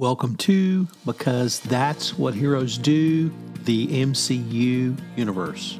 Welcome 0.00 0.36
to 0.36 0.88
Because 1.04 1.60
That's 1.60 2.16
What 2.16 2.32
Heroes 2.32 2.78
Do, 2.78 3.30
the 3.64 3.86
MCU 3.88 4.98
Universe. 5.14 5.78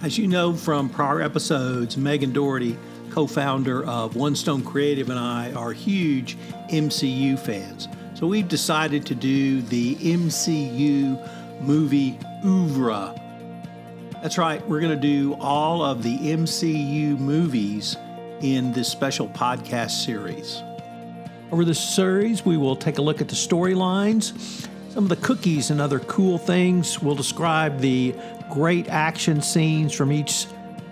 As 0.00 0.16
you 0.16 0.28
know 0.28 0.54
from 0.54 0.88
prior 0.88 1.20
episodes, 1.20 1.96
Megan 1.96 2.32
Dougherty, 2.32 2.78
co 3.10 3.26
founder 3.26 3.84
of 3.84 4.14
One 4.14 4.36
Stone 4.36 4.62
Creative, 4.62 5.10
and 5.10 5.18
I 5.18 5.50
are 5.54 5.72
huge 5.72 6.36
MCU 6.70 7.36
fans. 7.36 7.88
So 8.14 8.28
we've 8.28 8.46
decided 8.46 9.04
to 9.06 9.14
do 9.16 9.60
the 9.62 9.96
MCU 9.96 11.62
movie 11.62 12.16
oeuvre. 12.44 13.20
That's 14.22 14.38
right, 14.38 14.64
we're 14.68 14.80
going 14.80 14.94
to 14.94 15.02
do 15.02 15.34
all 15.40 15.82
of 15.82 16.04
the 16.04 16.16
MCU 16.16 17.18
movies 17.18 17.96
in 18.40 18.72
this 18.72 18.88
special 18.88 19.26
podcast 19.30 20.04
series. 20.04 20.62
Over 21.52 21.66
this 21.66 21.78
series, 21.78 22.46
we 22.46 22.56
will 22.56 22.74
take 22.74 22.96
a 22.96 23.02
look 23.02 23.20
at 23.20 23.28
the 23.28 23.34
storylines, 23.34 24.32
some 24.88 25.04
of 25.04 25.10
the 25.10 25.16
cookies 25.16 25.68
and 25.68 25.82
other 25.82 25.98
cool 25.98 26.38
things. 26.38 27.02
We'll 27.02 27.14
describe 27.14 27.78
the 27.78 28.14
great 28.48 28.88
action 28.88 29.42
scenes 29.42 29.92
from 29.92 30.12
each 30.12 30.46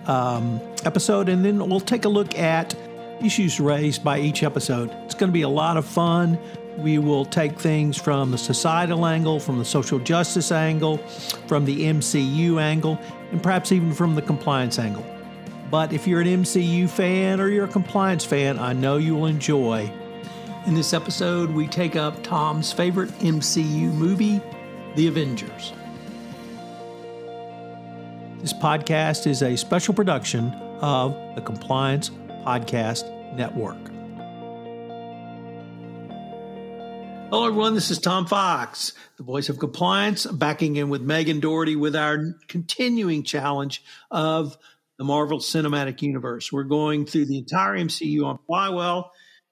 um, 0.05 0.61
episode, 0.85 1.29
and 1.29 1.43
then 1.43 1.67
we'll 1.67 1.79
take 1.79 2.05
a 2.05 2.09
look 2.09 2.37
at 2.37 2.75
issues 3.23 3.59
raised 3.59 4.03
by 4.03 4.19
each 4.19 4.43
episode. 4.43 4.91
It's 5.05 5.15
going 5.15 5.29
to 5.29 5.33
be 5.33 5.41
a 5.41 5.49
lot 5.49 5.77
of 5.77 5.85
fun. 5.85 6.37
We 6.77 6.99
will 6.99 7.25
take 7.25 7.59
things 7.59 7.97
from 7.97 8.29
the 8.29 8.37
societal 8.37 9.07
angle, 9.07 9.39
from 9.39 9.57
the 9.57 9.65
social 9.65 9.97
justice 9.97 10.51
angle, 10.51 10.97
from 11.47 11.65
the 11.65 11.85
MCU 11.85 12.61
angle, 12.61 12.99
and 13.31 13.41
perhaps 13.41 13.71
even 13.71 13.93
from 13.93 14.13
the 14.13 14.21
compliance 14.21 14.77
angle. 14.77 15.05
But 15.71 15.91
if 15.91 16.05
you're 16.05 16.21
an 16.21 16.27
MCU 16.27 16.87
fan 16.87 17.41
or 17.41 17.47
you're 17.47 17.65
a 17.65 17.67
compliance 17.67 18.23
fan, 18.23 18.59
I 18.59 18.73
know 18.73 18.97
you 18.97 19.15
will 19.15 19.25
enjoy 19.25 19.91
in 20.65 20.75
this 20.75 20.93
episode, 20.93 21.49
we 21.49 21.67
take 21.67 21.95
up 21.95 22.21
Tom's 22.23 22.71
favorite 22.71 23.09
MCU 23.19 23.91
movie, 23.93 24.39
The 24.95 25.07
Avengers. 25.07 25.73
This 28.39 28.53
podcast 28.53 29.25
is 29.25 29.41
a 29.41 29.55
special 29.55 29.93
production 29.93 30.49
of 30.81 31.15
the 31.35 31.41
Compliance 31.41 32.11
Podcast 32.45 33.05
Network. 33.35 33.79
Hello, 37.29 37.47
everyone. 37.47 37.73
This 37.73 37.89
is 37.89 37.97
Tom 37.97 38.27
Fox, 38.27 38.93
the 39.17 39.23
voice 39.23 39.49
of 39.49 39.57
compliance, 39.57 40.25
backing 40.25 40.75
in 40.75 40.89
with 40.89 41.01
Megan 41.01 41.39
Dougherty 41.39 41.75
with 41.75 41.95
our 41.95 42.35
continuing 42.47 43.23
challenge 43.23 43.83
of 44.11 44.57
the 44.97 45.05
Marvel 45.05 45.39
Cinematic 45.39 46.01
Universe. 46.03 46.51
We're 46.51 46.63
going 46.63 47.05
through 47.05 47.25
the 47.25 47.39
entire 47.39 47.77
MCU 47.77 48.25
on 48.25 48.37
Flywell 48.47 49.09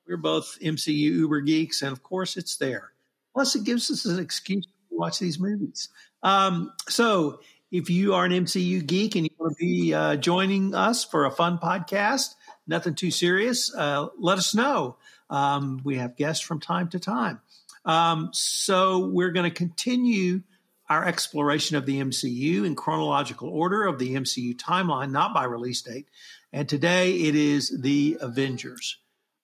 we're 0.10 0.18
both 0.18 0.58
MCU 0.62 0.98
uber 0.98 1.40
geeks, 1.42 1.84
and 1.84 1.92
of 1.92 2.02
course, 2.02 2.36
it's 2.36 2.58
there. 2.58 2.92
Plus, 3.34 3.56
it 3.56 3.64
gives 3.64 3.92
us 3.92 4.06
an 4.06 4.20
excuse 4.20 4.66
to 4.66 4.72
watch 4.90 5.20
these 5.20 5.40
movies. 5.40 5.90
Um, 6.24 6.74
so, 6.90 7.42
if 7.72 7.92
you 7.92 8.16
are 8.16 8.26
an 8.26 8.32
MCU 8.32 8.86
geek 8.86 9.16
and 9.16 9.26
you 9.26 9.30
want 9.38 9.56
to 9.56 9.64
be 9.64 9.94
uh, 9.94 10.16
joining 10.16 10.74
us 10.74 11.06
for 11.06 11.26
a 11.26 11.32
fun 11.32 11.60
podcast, 11.60 12.34
nothing 12.66 12.96
too 12.96 13.12
serious, 13.12 13.74
uh, 13.74 14.08
let 14.18 14.40
us 14.40 14.56
know. 14.56 14.98
Um, 15.30 15.80
we 15.84 15.98
have 15.98 16.18
guests 16.18 16.44
from 16.44 16.60
time 16.60 16.90
to 16.90 17.00
time. 17.00 17.40
Um, 17.86 18.32
so, 18.34 19.08
we're 19.08 19.32
going 19.32 19.50
to 19.50 19.56
continue 19.56 20.42
our 20.90 21.06
exploration 21.06 21.78
of 21.78 21.86
the 21.86 22.02
MCU 22.02 22.66
in 22.66 22.76
chronological 22.76 23.48
order 23.50 23.86
of 23.86 24.00
the 24.00 24.16
MCU 24.16 24.56
timeline, 24.56 25.12
not 25.12 25.36
by 25.36 25.44
release 25.44 25.84
date. 25.84 26.08
And 26.52 26.68
today 26.68 27.14
it 27.14 27.36
is 27.36 27.70
the 27.80 28.18
Avengers. 28.20 28.98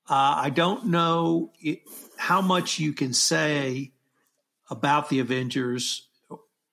Uh, 0.07 0.35
I 0.37 0.49
don't 0.51 0.87
know 0.87 1.51
it, 1.59 1.81
how 2.17 2.41
much 2.41 2.79
you 2.79 2.93
can 2.93 3.13
say 3.13 3.91
about 4.69 5.09
the 5.09 5.19
Avengers, 5.19 6.07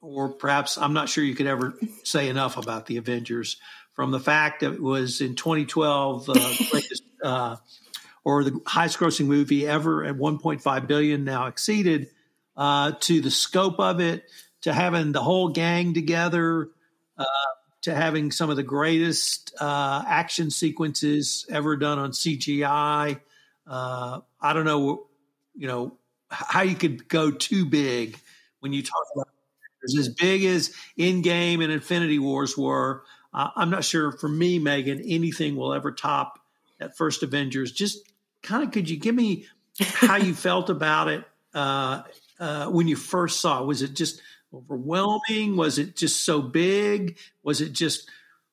or 0.00 0.30
perhaps 0.30 0.76
I'm 0.76 0.92
not 0.92 1.08
sure 1.08 1.24
you 1.24 1.34
could 1.34 1.46
ever 1.46 1.74
say 2.04 2.28
enough 2.28 2.56
about 2.56 2.86
the 2.86 2.98
Avengers 2.98 3.56
from 3.94 4.10
the 4.10 4.20
fact 4.20 4.60
that 4.60 4.74
it 4.74 4.82
was 4.82 5.20
in 5.20 5.34
2012 5.34 6.26
the 6.26 6.68
greatest, 6.70 7.02
uh, 7.22 7.56
or 8.24 8.44
the 8.44 8.60
highest 8.66 8.98
grossing 8.98 9.26
movie 9.26 9.66
ever 9.66 10.04
at 10.04 10.16
1.5 10.16 10.86
billion 10.86 11.24
now 11.24 11.46
exceeded 11.46 12.08
uh, 12.56 12.92
to 13.00 13.20
the 13.20 13.30
scope 13.30 13.80
of 13.80 14.00
it 14.00 14.24
to 14.62 14.72
having 14.72 15.12
the 15.12 15.22
whole 15.22 15.48
gang 15.48 15.94
together 15.94 16.68
uh, 17.18 17.24
to 17.82 17.94
having 17.94 18.30
some 18.30 18.50
of 18.50 18.56
the 18.56 18.62
greatest 18.62 19.54
uh, 19.60 20.02
action 20.06 20.50
sequences 20.50 21.46
ever 21.48 21.76
done 21.76 21.98
on 21.98 22.12
CGI. 22.12 23.20
Uh, 23.66 24.20
I 24.40 24.52
don't 24.52 24.64
know, 24.64 25.06
you 25.54 25.66
know, 25.68 25.96
how 26.30 26.62
you 26.62 26.74
could 26.74 27.08
go 27.08 27.30
too 27.30 27.66
big 27.66 28.18
when 28.60 28.72
you 28.72 28.82
talk 28.82 29.04
about 29.14 29.28
as 29.84 30.08
big 30.08 30.44
as 30.44 30.72
Endgame 30.98 31.62
and 31.62 31.72
Infinity 31.72 32.18
Wars 32.18 32.56
were. 32.56 33.02
Uh, 33.34 33.48
I'm 33.56 33.70
not 33.70 33.84
sure 33.84 34.12
for 34.12 34.28
me, 34.28 34.58
Megan, 34.58 35.00
anything 35.00 35.56
will 35.56 35.74
ever 35.74 35.90
top 35.90 36.38
that 36.78 36.96
first 36.96 37.22
Avengers. 37.22 37.72
Just 37.72 38.00
kind 38.42 38.62
of, 38.62 38.70
could 38.70 38.88
you 38.88 38.96
give 38.96 39.14
me 39.14 39.46
how 39.80 40.16
you 40.16 40.34
felt 40.34 40.70
about 40.70 41.08
it 41.08 41.24
uh, 41.54 42.02
uh, 42.38 42.66
when 42.66 42.88
you 42.88 42.96
first 42.96 43.40
saw 43.40 43.62
it? 43.62 43.66
Was 43.66 43.82
it 43.82 43.94
just 43.94 44.20
overwhelming? 44.54 45.56
Was 45.56 45.78
it 45.78 45.96
just 45.96 46.24
so 46.24 46.42
big? 46.42 47.18
Was 47.42 47.60
it 47.60 47.72
just 47.72 48.08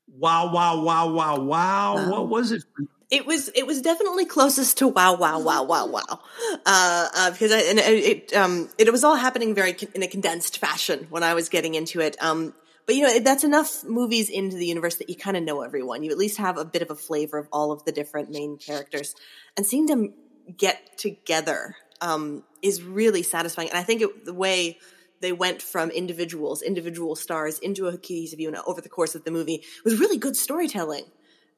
wow, 0.07 0.51
wow, 0.51 0.81
wow, 0.81 1.11
wow, 1.11 1.39
wow? 1.39 1.97
Um, 1.97 2.09
what 2.09 2.29
was 2.29 2.51
it? 2.51 2.63
It 3.09 3.25
was 3.25 3.49
it 3.55 3.65
was 3.65 3.81
definitely 3.81 4.25
closest 4.25 4.77
to 4.79 4.87
wow, 4.87 5.15
wow, 5.15 5.39
wow, 5.39 5.63
wow, 5.63 5.87
wow, 5.87 6.19
uh, 6.65 7.07
uh, 7.15 7.31
because 7.31 7.51
I, 7.51 7.61
and 7.61 7.79
it 7.79 8.33
um, 8.35 8.69
it 8.77 8.91
was 8.91 9.03
all 9.03 9.15
happening 9.15 9.55
very 9.55 9.75
in 9.95 10.03
a 10.03 10.07
condensed 10.07 10.59
fashion 10.59 11.07
when 11.09 11.23
I 11.23 11.33
was 11.33 11.49
getting 11.49 11.73
into 11.73 12.01
it. 12.01 12.21
Um, 12.21 12.53
but 12.85 12.95
you 12.95 13.03
know 13.03 13.19
that's 13.19 13.43
enough 13.43 13.83
movies 13.83 14.29
into 14.29 14.57
the 14.57 14.65
universe 14.67 14.95
that 14.97 15.09
you 15.09 15.15
kind 15.15 15.35
of 15.35 15.43
know 15.43 15.61
everyone. 15.61 16.03
You 16.03 16.11
at 16.11 16.19
least 16.19 16.37
have 16.37 16.57
a 16.57 16.65
bit 16.65 16.83
of 16.83 16.91
a 16.91 16.95
flavor 16.95 17.39
of 17.39 17.47
all 17.51 17.71
of 17.71 17.83
the 17.83 17.91
different 17.91 18.29
main 18.29 18.57
characters, 18.57 19.15
and 19.57 19.65
seeing 19.65 19.87
them 19.87 20.13
get 20.55 20.97
together 20.99 21.75
um, 22.01 22.43
is 22.61 22.83
really 22.83 23.23
satisfying. 23.23 23.69
And 23.69 23.77
I 23.77 23.83
think 23.83 24.01
it, 24.01 24.25
the 24.25 24.33
way 24.33 24.77
they 25.21 25.31
went 25.31 25.61
from 25.61 25.89
individuals, 25.89 26.61
individual 26.61 27.15
stars, 27.15 27.59
into 27.59 27.87
a 27.87 27.97
cohesive 27.97 28.39
unit 28.39 28.61
over 28.65 28.81
the 28.81 28.89
course 28.89 29.15
of 29.15 29.23
the 29.23 29.31
movie 29.31 29.55
it 29.55 29.85
was 29.85 29.99
really 29.99 30.17
good 30.17 30.35
storytelling. 30.35 31.05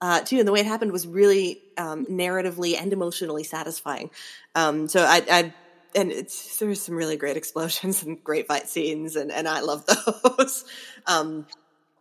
Uh, 0.03 0.19
too, 0.21 0.39
and 0.39 0.47
the 0.47 0.51
way 0.51 0.61
it 0.61 0.65
happened 0.65 0.91
was 0.91 1.05
really 1.05 1.61
um, 1.77 2.07
narratively 2.07 2.75
and 2.75 2.91
emotionally 2.91 3.43
satisfying. 3.43 4.09
Um, 4.55 4.87
so 4.87 5.03
I, 5.03 5.23
I 5.29 5.53
and 5.93 6.11
it's 6.11 6.57
there's 6.57 6.81
some 6.81 6.95
really 6.95 7.17
great 7.17 7.37
explosions 7.41 8.01
and 8.01 8.23
great 8.23 8.47
fight 8.47 8.67
scenes, 8.67 9.15
and 9.15 9.31
and 9.31 9.47
I 9.47 9.61
love 9.61 9.85
those. 10.37 10.65
um, 11.05 11.45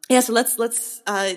yeah, 0.09 0.21
so 0.21 0.32
let's 0.32 0.59
let's 0.59 1.03
uh, 1.06 1.34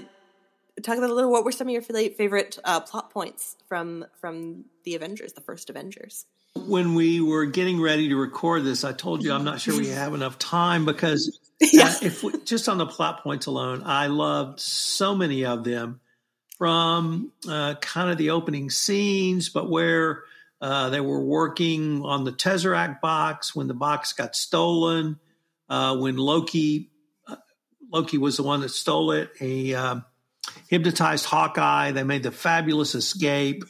talk 0.82 0.98
about 0.98 1.10
a 1.10 1.14
little. 1.14 1.32
What 1.32 1.44
were 1.44 1.52
some 1.52 1.68
of 1.68 1.74
your 1.74 1.82
favorite 1.82 2.58
uh, 2.64 2.80
plot 2.80 3.12
points 3.12 3.58
from 3.68 4.06
from 4.20 4.66
the 4.84 4.96
Avengers, 4.96 5.34
the 5.34 5.42
first 5.42 5.70
Avengers? 5.70 6.26
When 6.56 6.94
we 6.96 7.20
were 7.20 7.46
getting 7.46 7.82
ready 7.82 8.10
to 8.10 8.16
record 8.16 8.64
this, 8.64 8.84
I 8.84 8.94
told 8.94 9.24
you 9.24 9.34
I'm 9.34 9.44
not 9.44 9.60
sure 9.60 9.76
we 9.76 9.88
have 9.90 10.14
enough 10.14 10.38
time 10.38 10.86
because 10.86 11.40
uh, 11.62 11.94
if 12.02 12.24
we, 12.24 12.34
just 12.44 12.70
on 12.70 12.78
the 12.78 12.86
plot 12.86 13.24
points 13.24 13.48
alone, 13.48 13.84
I 13.86 14.08
loved 14.08 14.60
so 14.60 15.16
many 15.16 15.46
of 15.46 15.64
them 15.64 16.00
from 16.58 17.32
uh, 17.50 17.76
kind 17.76 18.12
of 18.12 18.18
the 18.18 18.32
opening 18.32 18.70
scenes, 18.70 19.50
but 19.50 19.70
where 19.70 20.24
uh, 20.62 20.90
they 20.90 21.02
were 21.02 21.22
working 21.22 22.04
on 22.06 22.24
the 22.24 22.32
Tesseract 22.32 23.02
box 23.02 23.56
when 23.56 23.68
the 23.68 23.74
box 23.74 24.14
got 24.14 24.36
stolen, 24.36 25.20
uh, 25.70 25.98
when 25.98 26.18
Loki 26.18 26.92
uh, 27.28 27.36
Loki 27.92 28.18
was 28.18 28.38
the 28.38 28.44
one 28.44 28.62
that 28.62 28.70
stole 28.70 29.12
it. 29.12 29.32
He 29.40 29.74
um, 29.74 30.06
hypnotized 30.70 31.26
Hawkeye. 31.26 31.92
They 31.92 32.04
made 32.04 32.24
the 32.24 32.32
fabulous 32.32 32.96
escape. 32.96 33.64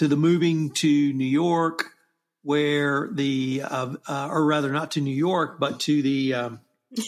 To 0.00 0.08
the 0.08 0.16
moving 0.16 0.70
to 0.70 1.12
New 1.12 1.26
York, 1.26 1.94
where 2.42 3.10
the, 3.12 3.60
uh, 3.62 3.94
uh, 4.08 4.28
or 4.30 4.46
rather 4.46 4.72
not 4.72 4.92
to 4.92 5.02
New 5.02 5.14
York, 5.14 5.60
but 5.60 5.80
to 5.80 6.00
the 6.00 6.32
um, 6.32 6.60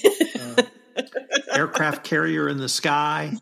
uh, 0.04 0.62
aircraft 1.54 2.04
carrier 2.04 2.50
in 2.50 2.58
the 2.58 2.68
sky. 2.68 3.32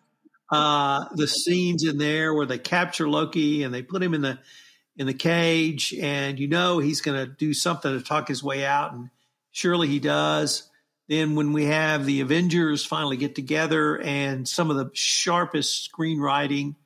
Uh, 0.52 1.06
the 1.16 1.26
scenes 1.26 1.82
in 1.82 1.98
there 1.98 2.32
where 2.32 2.46
they 2.46 2.58
capture 2.58 3.08
Loki 3.08 3.64
and 3.64 3.74
they 3.74 3.82
put 3.82 4.04
him 4.04 4.14
in 4.14 4.20
the 4.20 4.38
in 4.96 5.08
the 5.08 5.14
cage, 5.14 5.92
and 6.00 6.38
you 6.38 6.46
know 6.46 6.78
he's 6.78 7.00
going 7.00 7.18
to 7.18 7.26
do 7.26 7.52
something 7.52 7.98
to 7.98 8.04
talk 8.04 8.28
his 8.28 8.44
way 8.44 8.64
out, 8.64 8.92
and 8.92 9.10
surely 9.50 9.88
he 9.88 9.98
does. 9.98 10.70
Then 11.08 11.34
when 11.34 11.52
we 11.52 11.64
have 11.64 12.06
the 12.06 12.20
Avengers 12.20 12.84
finally 12.84 13.16
get 13.16 13.34
together 13.34 14.00
and 14.00 14.46
some 14.46 14.70
of 14.70 14.76
the 14.76 14.90
sharpest 14.92 15.90
screenwriting 15.90 16.76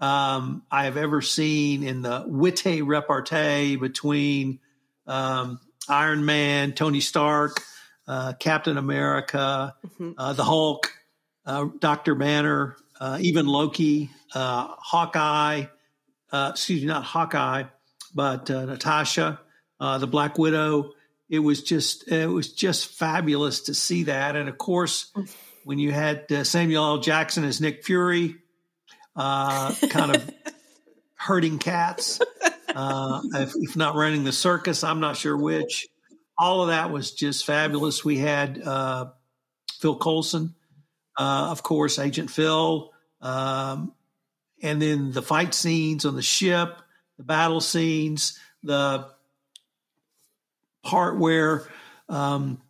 um, 0.00 0.62
I 0.70 0.84
have 0.84 0.96
ever 0.96 1.22
seen 1.22 1.82
in 1.82 2.02
the 2.02 2.24
wit 2.26 2.64
repartee 2.64 3.76
between 3.76 4.60
um, 5.06 5.60
Iron 5.88 6.24
Man, 6.24 6.72
Tony 6.72 7.00
Stark, 7.00 7.62
uh, 8.06 8.34
Captain 8.38 8.76
America, 8.76 9.74
mm-hmm. 9.86 10.12
uh, 10.16 10.32
the 10.34 10.44
Hulk, 10.44 10.92
uh, 11.46 11.68
Doctor 11.78 12.14
Banner, 12.14 12.76
uh, 13.00 13.18
even 13.20 13.46
Loki, 13.46 14.10
uh, 14.34 14.68
Hawkeye. 14.78 15.64
Uh, 16.30 16.50
excuse 16.52 16.82
me, 16.82 16.86
not 16.86 17.04
Hawkeye, 17.04 17.64
but 18.14 18.48
Natasha. 18.50 19.40
uh, 19.80 19.98
the 19.98 20.06
Black 20.06 20.38
Widow. 20.38 20.92
It 21.28 21.40
was 21.40 21.62
just 21.62 22.08
it 22.08 22.28
was 22.28 22.52
just 22.52 22.88
fabulous 22.88 23.62
to 23.62 23.74
see 23.74 24.04
that, 24.04 24.34
and 24.34 24.48
of 24.48 24.56
course, 24.56 25.12
when 25.64 25.78
you 25.78 25.92
had 25.92 26.30
uh, 26.32 26.44
Samuel 26.44 26.84
L. 26.84 26.98
Jackson 26.98 27.44
as 27.44 27.60
Nick 27.60 27.84
Fury, 27.84 28.36
uh, 29.18 29.74
kind 29.90 30.14
of 30.14 30.30
herding 31.14 31.58
cats, 31.58 32.20
uh, 32.74 33.20
if, 33.34 33.52
if, 33.56 33.76
not 33.76 33.96
running 33.96 34.24
the 34.24 34.32
circus, 34.32 34.84
I'm 34.84 35.00
not 35.00 35.16
sure 35.16 35.36
which. 35.36 35.88
All 36.38 36.62
of 36.62 36.68
that 36.68 36.92
was 36.92 37.12
just 37.12 37.44
fabulous. 37.44 38.04
We 38.04 38.18
had 38.18 38.62
uh, 38.62 39.06
Phil 39.80 39.96
Coulson, 39.96 40.54
uh, 41.18 41.48
of 41.50 41.64
course, 41.64 41.98
Agent 41.98 42.30
Phil, 42.30 42.92
um, 43.20 43.92
and 44.62 44.80
then 44.80 45.10
the 45.10 45.22
fight 45.22 45.52
scenes 45.52 46.04
on 46.04 46.14
the 46.14 46.22
ship, 46.22 46.80
the 47.16 47.24
battle 47.24 47.60
scenes, 47.60 48.38
the 48.62 49.08
part 50.84 51.18
where 51.18 51.68
um, 52.08 52.60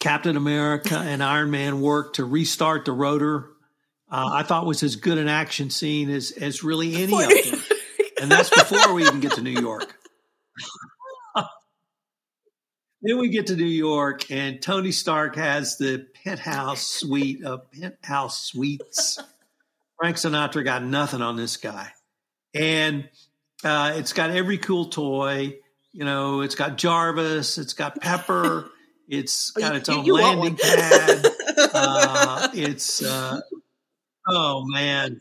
Captain 0.00 0.36
America 0.36 0.98
and 0.98 1.22
Iron 1.22 1.52
Man 1.52 1.80
worked 1.80 2.16
to 2.16 2.24
restart 2.24 2.84
the 2.84 2.92
rotor. 2.92 3.51
Uh, 4.12 4.28
I 4.30 4.42
thought 4.42 4.66
was 4.66 4.82
as 4.82 4.96
good 4.96 5.16
an 5.16 5.28
action 5.28 5.70
scene 5.70 6.10
as 6.10 6.32
as 6.32 6.62
really 6.62 6.94
any 6.96 7.14
of 7.14 7.30
them, 7.30 7.62
and 8.20 8.30
that's 8.30 8.50
before 8.50 8.92
we 8.92 9.06
even 9.06 9.20
get 9.20 9.32
to 9.32 9.40
New 9.40 9.58
York. 9.58 9.96
then 13.00 13.16
we 13.16 13.30
get 13.30 13.46
to 13.46 13.56
New 13.56 13.64
York, 13.64 14.30
and 14.30 14.60
Tony 14.60 14.92
Stark 14.92 15.36
has 15.36 15.78
the 15.78 16.06
penthouse 16.24 16.86
suite 16.86 17.42
of 17.42 17.72
penthouse 17.72 18.38
suites. 18.38 19.18
Frank 19.96 20.16
Sinatra 20.16 20.62
got 20.62 20.84
nothing 20.84 21.22
on 21.22 21.36
this 21.36 21.56
guy, 21.56 21.88
and 22.52 23.08
uh, 23.64 23.94
it's 23.96 24.12
got 24.12 24.28
every 24.28 24.58
cool 24.58 24.90
toy. 24.90 25.56
You 25.94 26.04
know, 26.04 26.42
it's 26.42 26.54
got 26.54 26.76
Jarvis, 26.76 27.56
it's 27.56 27.72
got 27.72 27.98
Pepper, 27.98 28.68
it's 29.08 29.52
got 29.52 29.74
its 29.74 29.88
own 29.88 30.04
landing 30.04 30.56
pad. 30.56 31.26
uh, 31.72 32.48
it's 32.52 33.02
uh, 33.02 33.40
oh 34.26 34.64
man, 34.66 35.20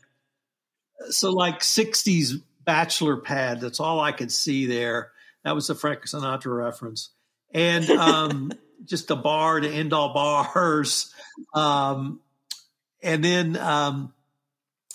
so 1.09 1.31
like 1.31 1.59
'60s 1.59 2.41
bachelor 2.65 3.17
pad. 3.17 3.61
That's 3.61 3.79
all 3.79 3.99
I 3.99 4.11
could 4.11 4.31
see 4.31 4.65
there. 4.65 5.11
That 5.43 5.55
was 5.55 5.67
the 5.67 5.75
Frank 5.75 6.01
Sinatra 6.03 6.55
reference, 6.55 7.09
and 7.53 7.89
um, 7.89 8.51
just 8.85 9.11
a 9.11 9.15
bar 9.15 9.59
to 9.59 9.69
end 9.69 9.93
all 9.93 10.13
bars. 10.13 11.13
Um, 11.53 12.19
and 13.03 13.23
then, 13.23 13.57
um, 13.57 14.13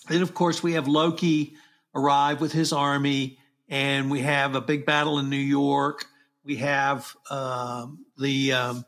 then 0.08 0.22
of 0.22 0.34
course 0.34 0.62
we 0.62 0.74
have 0.74 0.86
Loki 0.88 1.54
arrive 1.94 2.40
with 2.40 2.52
his 2.52 2.72
army 2.72 3.38
and 3.68 4.10
we 4.10 4.20
have 4.20 4.54
a 4.54 4.60
big 4.60 4.86
battle 4.86 5.18
in 5.18 5.30
New 5.30 5.36
York. 5.36 6.04
We 6.44 6.56
have 6.56 7.16
um, 7.30 8.04
the 8.18 8.52
um, 8.52 8.84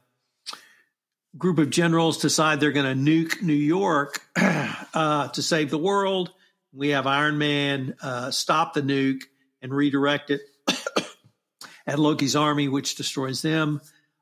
group 1.38 1.58
of 1.58 1.70
generals 1.70 2.18
decide 2.18 2.60
they're 2.60 2.72
going 2.72 3.04
to 3.04 3.10
nuke 3.10 3.40
New 3.42 3.52
York 3.52 4.20
uh, 4.36 5.28
to 5.28 5.42
save 5.42 5.70
the 5.70 5.78
world. 5.78 6.32
We 6.72 6.90
have 6.90 7.06
Iron 7.06 7.38
Man 7.38 7.94
uh, 8.02 8.30
stop 8.30 8.74
the 8.74 8.82
nuke 8.82 9.22
and 9.62 9.72
redirect 9.72 10.30
it 10.30 10.42
at 11.86 11.98
Loki's 11.98 12.36
army, 12.36 12.68
which 12.68 12.96
destroys 12.96 13.40
them. 13.40 13.80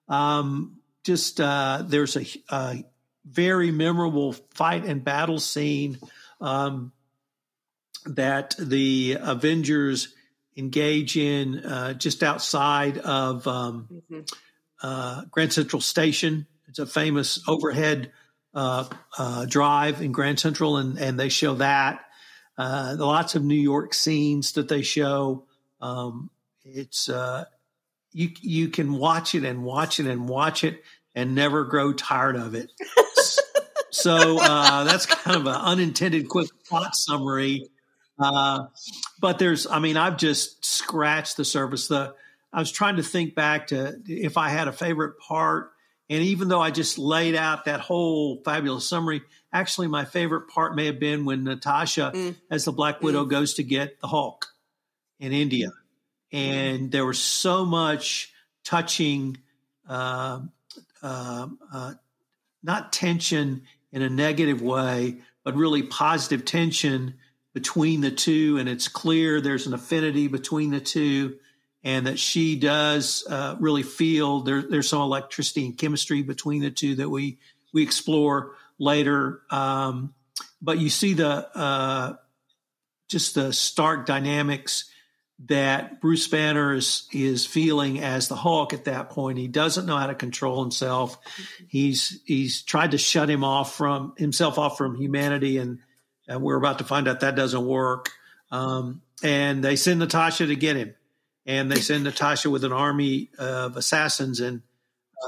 Um, 0.08 0.78
just 1.04 1.40
uh, 1.40 1.82
there's 1.86 2.16
a, 2.16 2.26
a, 2.50 2.84
very 3.28 3.72
memorable 3.72 4.34
fight 4.54 4.84
and 4.84 5.02
battle 5.02 5.40
scene 5.40 5.98
um, 6.40 6.92
that 8.04 8.54
the 8.56 9.18
Avengers 9.20 10.14
engage 10.56 11.16
in 11.16 11.58
uh, 11.58 11.92
just 11.94 12.22
outside 12.22 12.98
of 12.98 13.44
um, 13.48 13.88
mm-hmm. 13.92 14.20
uh, 14.80 15.24
Grand 15.32 15.52
Central 15.52 15.82
Station. 15.82 16.46
It's 16.76 16.90
a 16.90 16.92
famous 16.92 17.42
overhead 17.48 18.12
uh, 18.54 18.84
uh 19.16 19.46
drive 19.46 20.02
in 20.02 20.12
Grand 20.12 20.38
Central, 20.38 20.76
and, 20.76 20.98
and 20.98 21.18
they 21.18 21.28
show 21.28 21.54
that. 21.54 22.04
Uh, 22.58 22.96
lots 22.98 23.34
of 23.34 23.44
New 23.44 23.54
York 23.54 23.94
scenes 23.94 24.52
that 24.52 24.68
they 24.68 24.82
show. 24.82 25.46
Um, 25.80 26.30
it's 26.64 27.08
uh, 27.08 27.44
you 28.12 28.30
you 28.40 28.68
can 28.68 28.94
watch 28.94 29.34
it 29.34 29.44
and 29.44 29.64
watch 29.64 30.00
it 30.00 30.06
and 30.06 30.28
watch 30.28 30.64
it 30.64 30.82
and 31.14 31.34
never 31.34 31.64
grow 31.64 31.92
tired 31.92 32.36
of 32.36 32.54
it. 32.54 32.70
so 33.90 34.36
that's 34.36 35.06
kind 35.06 35.36
of 35.36 35.46
an 35.46 35.54
unintended 35.54 36.28
quick 36.28 36.48
plot 36.68 36.94
summary 36.94 37.70
uh, 38.18 38.66
but 39.20 39.38
there's, 39.38 39.66
I 39.66 39.78
mean, 39.78 39.96
I've 39.96 40.16
just 40.16 40.64
scratched 40.64 41.36
the 41.36 41.44
surface. 41.44 41.88
The 41.88 42.14
I 42.52 42.58
was 42.58 42.72
trying 42.72 42.96
to 42.96 43.02
think 43.02 43.34
back 43.34 43.68
to 43.68 44.00
if 44.06 44.38
I 44.38 44.48
had 44.48 44.68
a 44.68 44.72
favorite 44.72 45.18
part, 45.18 45.72
and 46.08 46.22
even 46.22 46.48
though 46.48 46.60
I 46.60 46.70
just 46.70 46.98
laid 46.98 47.34
out 47.34 47.64
that 47.64 47.80
whole 47.80 48.40
fabulous 48.44 48.88
summary, 48.88 49.22
actually, 49.52 49.88
my 49.88 50.04
favorite 50.04 50.48
part 50.48 50.76
may 50.76 50.86
have 50.86 51.00
been 51.00 51.24
when 51.24 51.44
Natasha, 51.44 52.12
mm. 52.14 52.36
as 52.50 52.64
the 52.64 52.72
Black 52.72 53.02
Widow, 53.02 53.24
mm. 53.24 53.30
goes 53.30 53.54
to 53.54 53.64
get 53.64 54.00
the 54.00 54.06
Hulk 54.06 54.46
in 55.18 55.32
India, 55.32 55.72
and 56.32 56.92
there 56.92 57.04
was 57.04 57.18
so 57.18 57.64
much 57.64 58.32
touching, 58.64 59.36
uh, 59.88 60.40
uh, 61.02 61.48
uh, 61.72 61.94
not 62.62 62.92
tension 62.92 63.62
in 63.92 64.02
a 64.02 64.10
negative 64.10 64.62
way, 64.62 65.16
but 65.42 65.56
really 65.56 65.82
positive 65.82 66.44
tension 66.44 67.14
between 67.52 68.02
the 68.02 68.10
two, 68.10 68.58
and 68.58 68.68
it's 68.68 68.86
clear 68.86 69.40
there's 69.40 69.66
an 69.66 69.72
affinity 69.72 70.28
between 70.28 70.70
the 70.70 70.80
two, 70.80 71.36
and 71.86 72.08
that 72.08 72.18
she 72.18 72.56
does 72.56 73.24
uh, 73.30 73.54
really 73.60 73.84
feel 73.84 74.40
there, 74.40 74.60
there's 74.60 74.88
some 74.88 75.02
electricity 75.02 75.66
and 75.66 75.78
chemistry 75.78 76.20
between 76.22 76.60
the 76.60 76.70
two 76.70 76.96
that 76.96 77.08
we 77.08 77.38
we 77.72 77.84
explore 77.84 78.56
later. 78.76 79.42
Um, 79.50 80.12
but 80.60 80.78
you 80.78 80.90
see 80.90 81.14
the 81.14 81.48
uh, 81.56 82.14
just 83.08 83.36
the 83.36 83.52
stark 83.52 84.04
dynamics 84.04 84.90
that 85.46 86.00
Bruce 86.00 86.26
Banner 86.26 86.74
is 86.74 87.06
is 87.12 87.46
feeling 87.46 88.00
as 88.00 88.26
the 88.26 88.34
Hulk 88.34 88.72
at 88.72 88.86
that 88.86 89.10
point. 89.10 89.38
He 89.38 89.46
doesn't 89.46 89.86
know 89.86 89.96
how 89.96 90.08
to 90.08 90.14
control 90.16 90.60
himself. 90.60 91.16
He's 91.68 92.20
he's 92.24 92.62
tried 92.62 92.90
to 92.90 92.98
shut 92.98 93.30
him 93.30 93.44
off 93.44 93.76
from 93.76 94.12
himself 94.18 94.58
off 94.58 94.76
from 94.76 94.96
humanity 94.96 95.58
and 95.58 95.78
and 96.26 96.42
we're 96.42 96.56
about 96.56 96.78
to 96.78 96.84
find 96.84 97.06
out 97.06 97.20
that 97.20 97.36
doesn't 97.36 97.64
work. 97.64 98.10
Um, 98.50 99.02
and 99.22 99.62
they 99.62 99.76
send 99.76 100.00
Natasha 100.00 100.46
to 100.46 100.56
get 100.56 100.74
him, 100.74 100.96
and 101.46 101.70
they 101.70 101.80
send 101.80 102.04
Natasha 102.04 102.50
with 102.50 102.64
an 102.64 102.72
army 102.72 103.30
of 103.38 103.76
assassins, 103.76 104.40
and 104.40 104.62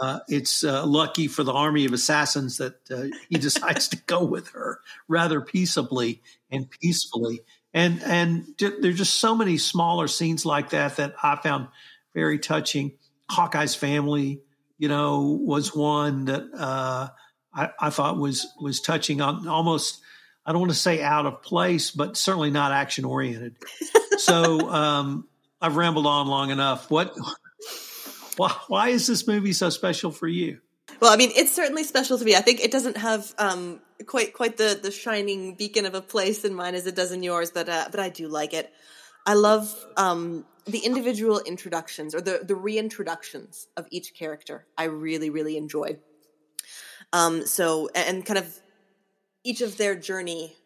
uh, 0.00 0.21
it's 0.28 0.64
uh, 0.64 0.85
lucky 0.85 1.28
for 1.28 1.45
the 1.45 1.52
army 1.52 1.85
of 1.85 1.93
assassins 1.93 2.59
that 2.59 2.90
uh, 2.90 3.04
he 3.28 3.38
decides 3.38 3.88
to 3.88 3.97
go 4.07 4.25
with 4.25 4.49
her 4.49 4.81
rather 5.07 5.40
peaceably 5.40 6.23
and 6.50 6.69
peacefully. 6.69 7.40
And 7.73 8.02
and 8.02 8.47
there's 8.59 8.99
just 8.99 9.14
so 9.14 9.35
many 9.35 9.59
smaller 9.59 10.09
scenes 10.09 10.45
like 10.45 10.71
that 10.71 10.97
that 10.97 11.14
I 11.23 11.37
found 11.37 11.69
very 12.14 12.38
touching. 12.38 12.93
Hawkeye's 13.31 13.75
family, 13.75 14.40
you 14.78 14.88
know, 14.88 15.38
was 15.40 15.75
one 15.75 16.25
that 16.26 16.49
uh, 16.57 17.09
I, 17.54 17.71
I, 17.78 17.90
thought 17.90 18.16
was 18.16 18.47
was 18.59 18.81
touching 18.81 19.21
on 19.21 19.47
almost 19.47 20.00
I 20.47 20.52
don't 20.52 20.62
want 20.62 20.73
to 20.73 20.78
say 20.78 21.02
out 21.02 21.26
of 21.26 21.43
place, 21.43 21.90
but 21.90 22.16
certainly 22.16 22.50
not 22.50 22.73
action 22.73 23.04
oriented. 23.04 23.57
so 24.16 24.71
um, 24.71 25.27
I've 25.61 25.77
rambled 25.77 26.07
on 26.07 26.29
long 26.29 26.50
enough. 26.50 26.91
What? 26.91 27.17
Why, 28.37 28.55
why 28.69 28.88
is 28.91 29.07
this 29.07 29.27
movie 29.27 29.53
so 29.53 29.69
special 29.69 30.12
for 30.12 30.29
you? 30.29 30.61
Well, 31.00 31.12
I 31.12 31.17
mean, 31.17 31.31
it's 31.35 31.53
certainly 31.53 31.85
special 31.85 32.19
to 32.19 32.25
me. 32.25 32.37
I 32.37 32.41
think 32.41 32.61
it 32.61 32.71
doesn't 32.71 32.97
have 32.97 33.35
um, 33.38 33.81
quite 34.07 34.33
quite 34.33 34.57
the 34.57 34.79
the 34.81 34.91
shining 34.91 35.55
beacon 35.55 35.87
of 35.87 35.95
a 35.95 36.00
place 36.00 36.45
in 36.45 36.55
mine 36.55 36.75
as 36.75 36.87
it 36.87 36.95
does 36.95 37.12
in 37.12 37.23
yours, 37.23 37.50
but 37.50 37.69
uh, 37.69 37.88
but 37.91 38.00
I 38.00 38.09
do 38.09 38.29
like 38.29 38.55
it. 38.55 38.73
I 39.27 39.35
love 39.35 39.75
um, 39.97 40.45
the 40.67 40.79
individual 40.79 41.41
introductions 41.41 42.15
or 42.15 42.21
the 42.21 42.41
the 42.43 42.55
reintroductions 42.55 43.67
of 43.77 43.87
each 43.91 44.15
character. 44.15 44.67
I 44.77 44.85
really 44.85 45.31
really 45.31 45.57
enjoy. 45.57 45.99
Um, 47.12 47.47
so 47.47 47.88
and 47.95 48.25
kind 48.25 48.38
of 48.38 48.59
each 49.45 49.61
of 49.61 49.77
their 49.79 49.95
journey 49.95 50.57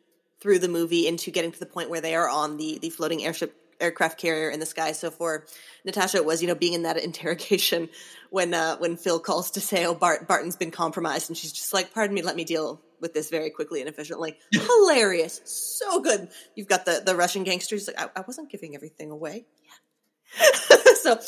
through 0.40 0.58
the 0.58 0.68
movie 0.68 1.06
into 1.06 1.30
getting 1.30 1.52
to 1.52 1.58
the 1.58 1.66
point 1.66 1.88
where 1.88 2.00
they 2.00 2.14
are 2.14 2.28
on 2.28 2.56
the 2.56 2.78
the 2.80 2.90
floating 2.90 3.24
airship 3.24 3.54
aircraft 3.82 4.18
carrier 4.18 4.48
in 4.50 4.60
the 4.60 4.66
sky. 4.66 4.92
So 4.92 5.10
for 5.10 5.44
Natasha, 5.84 6.18
it 6.18 6.24
was 6.24 6.40
you 6.40 6.48
know 6.48 6.54
being 6.54 6.72
in 6.72 6.82
that 6.84 6.96
interrogation 7.04 7.88
when 8.30 8.54
uh, 8.54 8.76
when 8.76 8.96
Phil 8.96 9.20
calls 9.20 9.50
to 9.52 9.60
say, 9.60 9.84
"Oh, 9.84 9.94
Bart 9.94 10.26
Barton's 10.28 10.56
been 10.56 10.70
compromised," 10.70 11.28
and 11.28 11.36
she's 11.36 11.52
just 11.52 11.74
like, 11.74 11.92
"Pardon 11.92 12.14
me, 12.14 12.22
let 12.22 12.36
me 12.36 12.44
deal 12.44 12.80
with 13.00 13.12
this 13.12 13.28
very 13.28 13.50
quickly 13.50 13.80
and 13.80 13.88
efficiently." 13.88 14.38
Hilarious, 14.52 15.40
so 15.44 16.00
good. 16.00 16.28
You've 16.54 16.68
got 16.68 16.86
the 16.86 17.02
the 17.04 17.16
Russian 17.16 17.44
gangsters. 17.44 17.88
Like, 17.88 18.00
I, 18.00 18.20
I 18.20 18.24
wasn't 18.26 18.50
giving 18.50 18.74
everything 18.74 19.10
away. 19.10 19.44
Yeah. 19.64 20.46
so 21.02 21.18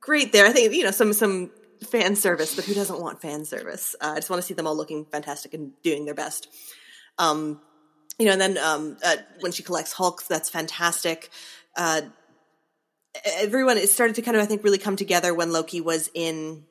great 0.00 0.32
there. 0.32 0.46
I 0.46 0.52
think 0.52 0.74
you 0.74 0.84
know 0.84 0.90
some 0.90 1.12
some 1.12 1.50
fan 1.84 2.16
service, 2.16 2.54
but 2.54 2.64
who 2.64 2.74
doesn't 2.74 3.00
want 3.00 3.20
fan 3.20 3.44
service? 3.44 3.94
Uh, 4.00 4.12
I 4.12 4.16
just 4.16 4.30
want 4.30 4.42
to 4.42 4.46
see 4.46 4.54
them 4.54 4.66
all 4.66 4.76
looking 4.76 5.04
fantastic 5.04 5.54
and 5.54 5.72
doing 5.82 6.04
their 6.04 6.14
best. 6.14 6.48
Um, 7.18 7.60
you 8.18 8.26
know, 8.26 8.32
and 8.32 8.40
then 8.40 8.58
um, 8.58 8.96
uh, 9.04 9.16
when 9.40 9.52
she 9.52 9.62
collects 9.62 9.92
Hulk, 9.92 10.26
that's 10.26 10.48
fantastic. 10.48 11.30
Uh, 11.76 12.02
everyone 13.36 13.76
it 13.76 13.90
started 13.90 14.16
to 14.16 14.22
kind 14.22 14.36
of 14.36 14.42
I 14.42 14.46
think 14.46 14.64
really 14.64 14.78
come 14.78 14.96
together 14.96 15.34
when 15.34 15.52
Loki 15.52 15.80
was 15.80 16.10
in 16.14 16.64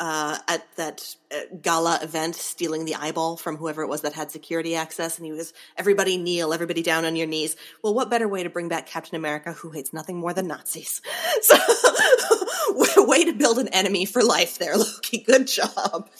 uh, 0.00 0.36
at 0.48 0.64
that 0.76 1.14
uh, 1.32 1.56
gala 1.62 2.00
event 2.02 2.34
stealing 2.34 2.84
the 2.84 2.96
eyeball 2.96 3.36
from 3.36 3.56
whoever 3.56 3.82
it 3.82 3.88
was 3.88 4.00
that 4.02 4.12
had 4.12 4.30
security 4.30 4.74
access 4.74 5.18
and 5.18 5.24
he 5.24 5.32
was 5.32 5.52
everybody 5.76 6.16
kneel 6.16 6.52
everybody 6.52 6.82
down 6.82 7.04
on 7.04 7.16
your 7.16 7.26
knees. 7.26 7.56
Well 7.82 7.94
what 7.94 8.10
better 8.10 8.26
way 8.26 8.42
to 8.42 8.50
bring 8.50 8.68
back 8.68 8.86
captain 8.86 9.16
america 9.16 9.52
who 9.52 9.70
hates 9.70 9.92
nothing 9.92 10.18
more 10.18 10.34
than 10.34 10.48
nazis? 10.48 11.00
So 11.42 11.56
way 13.06 13.24
to 13.24 13.32
build 13.32 13.58
an 13.58 13.68
enemy 13.68 14.04
for 14.06 14.22
life 14.22 14.58
there 14.58 14.76
loki. 14.76 15.18
Good 15.18 15.46
job. 15.46 16.10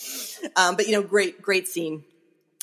Um, 0.54 0.76
but 0.76 0.86
you 0.86 0.92
know 0.92 1.02
great 1.02 1.42
great 1.42 1.66
scene 1.66 2.04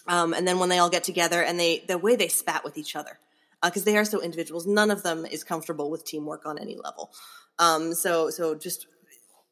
um, 0.07 0.33
and 0.33 0.47
then 0.47 0.59
when 0.59 0.69
they 0.69 0.77
all 0.77 0.89
get 0.89 1.03
together 1.03 1.43
and 1.43 1.59
they 1.59 1.83
the 1.87 1.97
way 1.97 2.15
they 2.15 2.27
spat 2.27 2.63
with 2.63 2.77
each 2.77 2.95
other 2.95 3.19
because 3.63 3.83
uh, 3.83 3.85
they 3.85 3.97
are 3.97 4.05
so 4.05 4.21
individuals 4.21 4.65
none 4.65 4.91
of 4.91 5.03
them 5.03 5.25
is 5.25 5.43
comfortable 5.43 5.89
with 5.89 6.03
teamwork 6.05 6.45
on 6.45 6.57
any 6.57 6.75
level 6.75 7.11
um, 7.59 7.93
so 7.93 8.29
so 8.29 8.55
just 8.55 8.87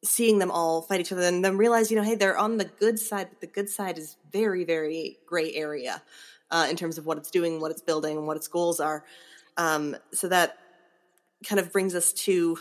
seeing 0.04 0.40
them 0.40 0.52
all 0.52 0.82
fight 0.82 1.02
each 1.02 1.12
other 1.12 1.24
and 1.24 1.44
then 1.44 1.58
realize, 1.58 1.92
you 1.92 1.98
know, 1.98 2.04
hey, 2.04 2.16
they're 2.16 2.38
on 2.38 2.58
the 2.58 2.66
good 2.66 3.00
side, 3.00 3.28
but 3.30 3.42
the 3.42 3.48
good 3.48 3.70
side 3.70 3.98
is 3.98 4.16
very, 4.32 4.64
very 4.64 5.18
gray 5.26 5.54
area 5.54 6.02
uh, 6.52 6.68
in 6.70 6.76
terms 6.76 6.98
of 6.98 7.06
what 7.06 7.18
it's 7.18 7.30
doing, 7.30 7.60
what 7.60 7.72
it's 7.72 7.82
building, 7.82 8.18
and 8.18 8.26
what 8.26 8.38
its 8.38 8.48
goals 8.48 8.80
are. 8.80 9.04
Um, 9.58 9.98
so 10.14 10.30
that 10.30 10.58
kind 11.46 11.60
of 11.60 11.72
brings 11.72 11.96
us 11.96 12.14
to 12.14 12.58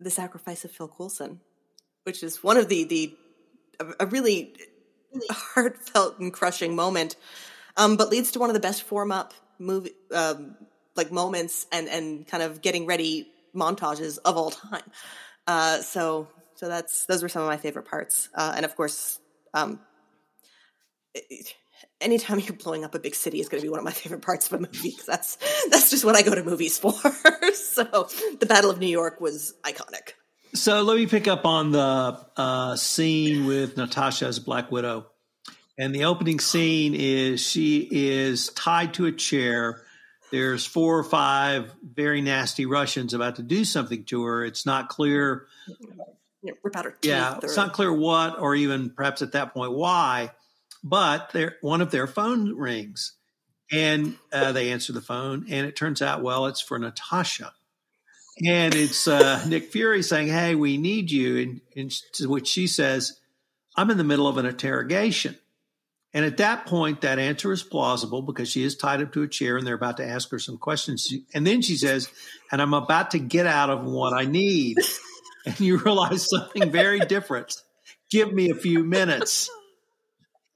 the 0.00 0.10
sacrifice 0.10 0.64
of 0.64 0.72
Phil 0.72 0.88
Coulson, 0.88 1.40
which 2.02 2.22
is 2.22 2.42
one 2.42 2.56
of 2.56 2.68
the 2.68 2.84
the 2.84 3.16
a 4.00 4.06
really, 4.06 4.56
really 5.12 5.26
heartfelt 5.30 6.18
and 6.18 6.32
crushing 6.32 6.74
moment, 6.74 7.16
um, 7.76 7.96
but 7.96 8.10
leads 8.10 8.32
to 8.32 8.38
one 8.38 8.50
of 8.50 8.54
the 8.54 8.60
best 8.60 8.82
form 8.82 9.12
up 9.12 9.34
movie 9.58 9.92
um, 10.14 10.56
like 10.94 11.10
moments 11.10 11.66
and 11.72 11.88
and 11.88 12.26
kind 12.26 12.42
of 12.42 12.62
getting 12.62 12.86
ready 12.86 13.28
montages 13.54 14.18
of 14.24 14.36
all 14.36 14.50
time. 14.50 14.82
Uh, 15.46 15.78
so 15.78 16.28
so 16.54 16.68
that's 16.68 17.06
those 17.06 17.22
were 17.22 17.28
some 17.28 17.42
of 17.42 17.48
my 17.48 17.56
favorite 17.56 17.86
parts, 17.86 18.28
uh, 18.34 18.52
and 18.56 18.64
of 18.64 18.76
course, 18.76 19.18
um, 19.54 19.80
anytime 22.00 22.40
you're 22.44 22.56
blowing 22.56 22.84
up 22.84 22.94
a 22.94 22.98
big 22.98 23.14
city 23.14 23.40
is 23.40 23.48
going 23.48 23.60
to 23.60 23.66
be 23.66 23.70
one 23.70 23.78
of 23.78 23.84
my 23.84 23.92
favorite 23.92 24.22
parts 24.22 24.46
of 24.46 24.54
a 24.54 24.58
movie 24.58 24.90
because 24.90 25.06
that's 25.06 25.36
that's 25.70 25.90
just 25.90 26.04
what 26.04 26.16
I 26.16 26.22
go 26.22 26.34
to 26.34 26.42
movies 26.42 26.78
for. 26.78 26.92
so 27.54 28.08
the 28.40 28.46
Battle 28.46 28.70
of 28.70 28.78
New 28.78 28.86
York 28.86 29.20
was 29.20 29.54
iconic. 29.64 30.12
So 30.54 30.82
let 30.82 30.96
me 30.96 31.06
pick 31.06 31.28
up 31.28 31.44
on 31.44 31.72
the 31.72 32.18
uh, 32.36 32.76
scene 32.76 33.46
with 33.46 33.76
Natasha 33.76 34.26
as 34.26 34.38
Black 34.38 34.70
Widow. 34.72 35.06
And 35.78 35.94
the 35.94 36.04
opening 36.04 36.40
scene 36.40 36.94
is 36.94 37.40
she 37.40 37.88
is 37.90 38.48
tied 38.48 38.94
to 38.94 39.06
a 39.06 39.12
chair 39.12 39.82
there's 40.30 40.66
four 40.66 40.98
or 40.98 41.04
five 41.04 41.74
very 41.82 42.20
nasty 42.20 42.66
Russians 42.66 43.14
about 43.14 43.36
to 43.36 43.42
do 43.42 43.64
something 43.64 44.04
to 44.04 44.24
her. 44.24 44.44
It's 44.44 44.66
not 44.66 44.88
clear. 44.88 45.46
Yeah, 46.42 46.52
rip 46.62 46.76
out 46.76 46.84
her 46.84 46.90
teeth. 46.92 47.10
Yeah, 47.10 47.34
or... 47.34 47.40
it's 47.42 47.56
not 47.56 47.72
clear 47.72 47.92
what, 47.92 48.38
or 48.38 48.54
even 48.54 48.90
perhaps 48.90 49.22
at 49.22 49.32
that 49.32 49.54
point 49.54 49.72
why. 49.72 50.32
But 50.84 51.34
one 51.60 51.80
of 51.80 51.90
their 51.90 52.06
phone 52.06 52.54
rings, 52.56 53.14
and 53.72 54.16
uh, 54.32 54.52
they 54.52 54.70
answer 54.70 54.92
the 54.92 55.00
phone, 55.00 55.46
and 55.48 55.66
it 55.66 55.76
turns 55.76 56.02
out, 56.02 56.22
well, 56.22 56.46
it's 56.46 56.60
for 56.60 56.78
Natasha, 56.78 57.52
and 58.46 58.74
it's 58.74 59.08
uh, 59.08 59.44
Nick 59.46 59.70
Fury 59.72 60.02
saying, 60.02 60.28
"Hey, 60.28 60.54
we 60.54 60.76
need 60.76 61.10
you," 61.10 61.38
and, 61.38 61.60
and 61.76 61.90
to 62.14 62.28
which 62.28 62.46
she 62.48 62.66
says, 62.66 63.18
"I'm 63.76 63.90
in 63.90 63.98
the 63.98 64.04
middle 64.04 64.26
of 64.26 64.38
an 64.38 64.46
interrogation." 64.46 65.36
And 66.14 66.24
at 66.24 66.38
that 66.38 66.66
point, 66.66 67.02
that 67.02 67.18
answer 67.18 67.52
is 67.52 67.62
plausible 67.62 68.22
because 68.22 68.48
she 68.48 68.64
is 68.64 68.76
tied 68.76 69.02
up 69.02 69.12
to 69.12 69.22
a 69.22 69.28
chair 69.28 69.56
and 69.56 69.66
they're 69.66 69.74
about 69.74 69.98
to 69.98 70.06
ask 70.06 70.30
her 70.30 70.38
some 70.38 70.56
questions. 70.56 71.12
And 71.34 71.46
then 71.46 71.60
she 71.60 71.76
says, 71.76 72.08
and 72.50 72.62
I'm 72.62 72.72
about 72.72 73.10
to 73.10 73.18
get 73.18 73.46
out 73.46 73.70
of 73.70 73.84
what 73.84 74.12
I 74.12 74.24
need. 74.24 74.78
And 75.46 75.58
you 75.60 75.78
realize 75.78 76.28
something 76.28 76.70
very 76.70 76.98
different. 76.98 77.54
Give 78.10 78.30
me 78.30 78.50
a 78.50 78.54
few 78.54 78.84
minutes. 78.84 79.48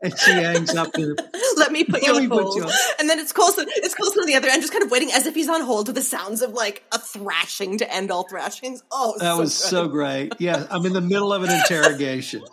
And 0.02 0.18
she 0.18 0.30
hangs 0.32 0.74
up. 0.74 0.94
And, 0.94 1.18
Let 1.56 1.72
me 1.72 1.84
put 1.84 2.02
you 2.02 2.14
on 2.14 2.24
hold. 2.26 2.56
You 2.56 2.64
on. 2.64 2.72
And 2.98 3.08
then 3.08 3.18
it's 3.18 3.32
Coulson. 3.32 3.66
It's 3.68 3.94
Coulson 3.94 4.20
on 4.20 4.26
the 4.26 4.34
other 4.34 4.48
end, 4.48 4.62
just 4.62 4.72
kind 4.72 4.84
of 4.84 4.90
waiting 4.90 5.12
as 5.12 5.26
if 5.26 5.34
he's 5.34 5.48
on 5.48 5.62
hold 5.62 5.86
to 5.86 5.92
the 5.92 6.02
sounds 6.02 6.42
of 6.42 6.52
like 6.52 6.82
a 6.92 6.98
thrashing 6.98 7.78
to 7.78 7.92
end 7.92 8.10
all 8.10 8.24
thrashings. 8.28 8.82
Oh, 8.90 9.14
that 9.18 9.34
so 9.34 9.38
was 9.38 9.62
good. 9.62 9.68
so 9.68 9.88
great. 9.88 10.32
Yeah, 10.38 10.66
I'm 10.70 10.84
in 10.86 10.92
the 10.92 11.00
middle 11.00 11.32
of 11.32 11.42
an 11.42 11.50
interrogation. 11.50 12.42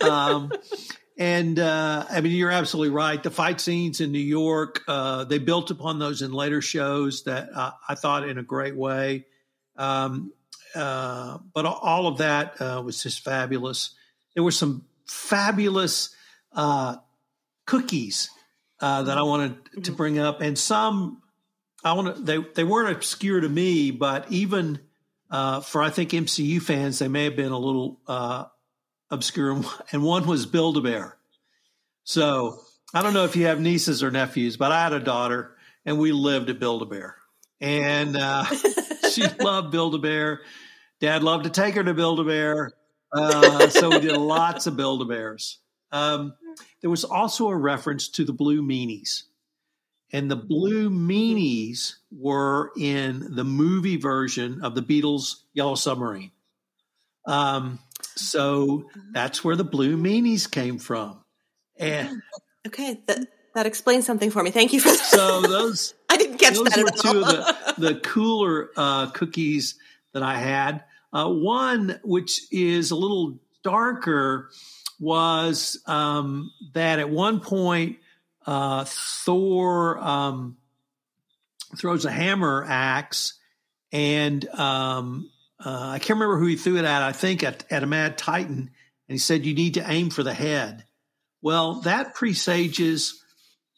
Um, 0.00 0.52
and 1.18 1.58
uh, 1.58 2.06
I 2.08 2.20
mean, 2.20 2.32
you're 2.32 2.52
absolutely 2.52 2.94
right. 2.94 3.20
The 3.20 3.30
fight 3.30 3.60
scenes 3.60 4.00
in 4.00 4.12
New 4.12 4.20
York, 4.20 4.82
uh, 4.86 5.24
they 5.24 5.38
built 5.38 5.72
upon 5.72 5.98
those 5.98 6.22
in 6.22 6.32
later 6.32 6.62
shows 6.62 7.24
that 7.24 7.50
uh, 7.52 7.72
I 7.88 7.96
thought 7.96 8.28
in 8.28 8.38
a 8.38 8.42
great 8.42 8.76
way. 8.76 9.26
Um, 9.76 10.32
uh, 10.76 11.38
but 11.52 11.66
all 11.66 12.06
of 12.06 12.18
that 12.18 12.60
uh, 12.60 12.82
was 12.84 13.02
just 13.02 13.24
fabulous. 13.24 13.94
There 14.34 14.44
were 14.44 14.52
some 14.52 14.84
fabulous 15.08 16.14
uh, 16.52 16.96
cookies 17.66 18.30
that 18.80 19.18
I 19.18 19.22
wanted 19.22 19.64
to 19.64 19.80
mm-hmm. 19.80 19.94
bring 19.94 20.18
up, 20.18 20.40
and 20.40 20.58
some 20.58 21.22
I 21.84 21.92
want 21.92 22.16
to. 22.16 22.22
They 22.22 22.38
they 22.54 22.64
weren't 22.64 22.94
obscure 22.94 23.40
to 23.40 23.48
me, 23.48 23.90
but 23.90 24.30
even 24.30 24.80
for 25.30 25.82
I 25.82 25.90
think 25.90 26.10
MCU 26.10 26.62
fans, 26.62 26.98
they 26.98 27.08
may 27.08 27.24
have 27.24 27.36
been 27.36 27.52
a 27.52 27.58
little 27.58 28.00
obscure, 29.10 29.62
and 29.92 30.02
one 30.02 30.26
was 30.26 30.46
Build 30.46 30.76
a 30.76 30.80
Bear. 30.80 31.16
So 32.04 32.60
I 32.94 33.02
don't 33.02 33.14
know 33.14 33.24
if 33.24 33.36
you 33.36 33.46
have 33.46 33.60
nieces 33.60 34.02
or 34.02 34.10
nephews, 34.10 34.56
but 34.56 34.72
I 34.72 34.82
had 34.82 34.92
a 34.92 35.00
daughter, 35.00 35.56
and 35.84 35.98
we 35.98 36.12
lived 36.12 36.50
at 36.50 36.58
Build 36.58 36.82
a 36.82 36.86
Bear, 36.86 37.16
and 37.60 38.16
uh, 38.16 38.44
she 39.12 39.24
loved 39.40 39.70
Build 39.70 39.94
a 39.94 39.98
Bear. 39.98 40.40
Dad 41.00 41.22
loved 41.22 41.44
to 41.44 41.50
take 41.50 41.74
her 41.74 41.84
to 41.84 41.94
Build 41.94 42.20
a 42.20 42.24
Bear, 42.24 42.72
uh, 43.12 43.68
so 43.68 43.90
we 43.90 44.00
did 44.00 44.16
lots 44.16 44.66
of 44.66 44.76
Build 44.76 45.02
a 45.02 45.04
Bears. 45.04 45.58
Um, 45.90 46.34
there 46.80 46.90
was 46.90 47.04
also 47.04 47.48
a 47.48 47.56
reference 47.56 48.08
to 48.10 48.24
the 48.24 48.32
Blue 48.32 48.62
Meanies. 48.62 49.24
And 50.12 50.30
the 50.30 50.36
Blue 50.36 50.88
Meanies 50.90 51.96
were 52.10 52.72
in 52.76 53.34
the 53.34 53.44
movie 53.44 53.96
version 53.96 54.60
of 54.62 54.74
the 54.74 54.82
Beatles' 54.82 55.36
Yellow 55.52 55.74
Submarine. 55.74 56.30
Um, 57.26 57.78
so 58.16 58.88
that's 59.12 59.44
where 59.44 59.54
the 59.54 59.64
blue 59.64 59.96
meanies 59.96 60.50
came 60.50 60.78
from. 60.78 61.22
And 61.78 62.22
okay, 62.66 63.00
that 63.06 63.28
that 63.54 63.66
explains 63.66 64.06
something 64.06 64.30
for 64.30 64.42
me. 64.42 64.50
Thank 64.50 64.72
you 64.72 64.80
for 64.80 64.88
that. 64.88 64.98
So 64.98 65.42
those 65.42 65.94
I 66.08 66.16
didn't 66.16 66.38
catch 66.38 66.54
those 66.54 66.64
that 66.64 66.84
were 66.84 67.12
two 67.12 67.20
of 67.20 67.26
the, 67.26 67.74
the 67.78 68.00
cooler 68.00 68.70
uh, 68.76 69.10
cookies 69.10 69.76
that 70.14 70.22
I 70.22 70.36
had. 70.36 70.84
Uh, 71.12 71.28
one 71.28 71.98
which 72.04 72.52
is 72.52 72.90
a 72.90 72.96
little 72.96 73.38
darker 73.62 74.50
was 75.00 75.80
um, 75.86 76.52
that 76.74 76.98
at 76.98 77.08
one 77.08 77.40
point 77.40 77.98
uh, 78.46 78.84
Thor 78.86 79.98
um, 79.98 80.56
throws 81.76 82.04
a 82.04 82.10
hammer 82.10 82.64
axe 82.68 83.34
and 83.92 84.46
um, 84.50 85.30
uh, 85.64 85.90
I 85.94 85.98
can't 85.98 86.18
remember 86.18 86.38
who 86.38 86.46
he 86.46 86.56
threw 86.56 86.76
it 86.76 86.84
at. 86.84 87.02
I 87.02 87.12
think 87.12 87.42
at, 87.42 87.64
at 87.70 87.82
a 87.82 87.86
Mad 87.86 88.18
Titan, 88.18 88.56
and 88.56 88.70
he 89.08 89.18
said 89.18 89.46
you 89.46 89.54
need 89.54 89.74
to 89.74 89.90
aim 89.90 90.10
for 90.10 90.22
the 90.22 90.34
head. 90.34 90.84
Well, 91.40 91.80
that 91.82 92.14
presages 92.14 93.22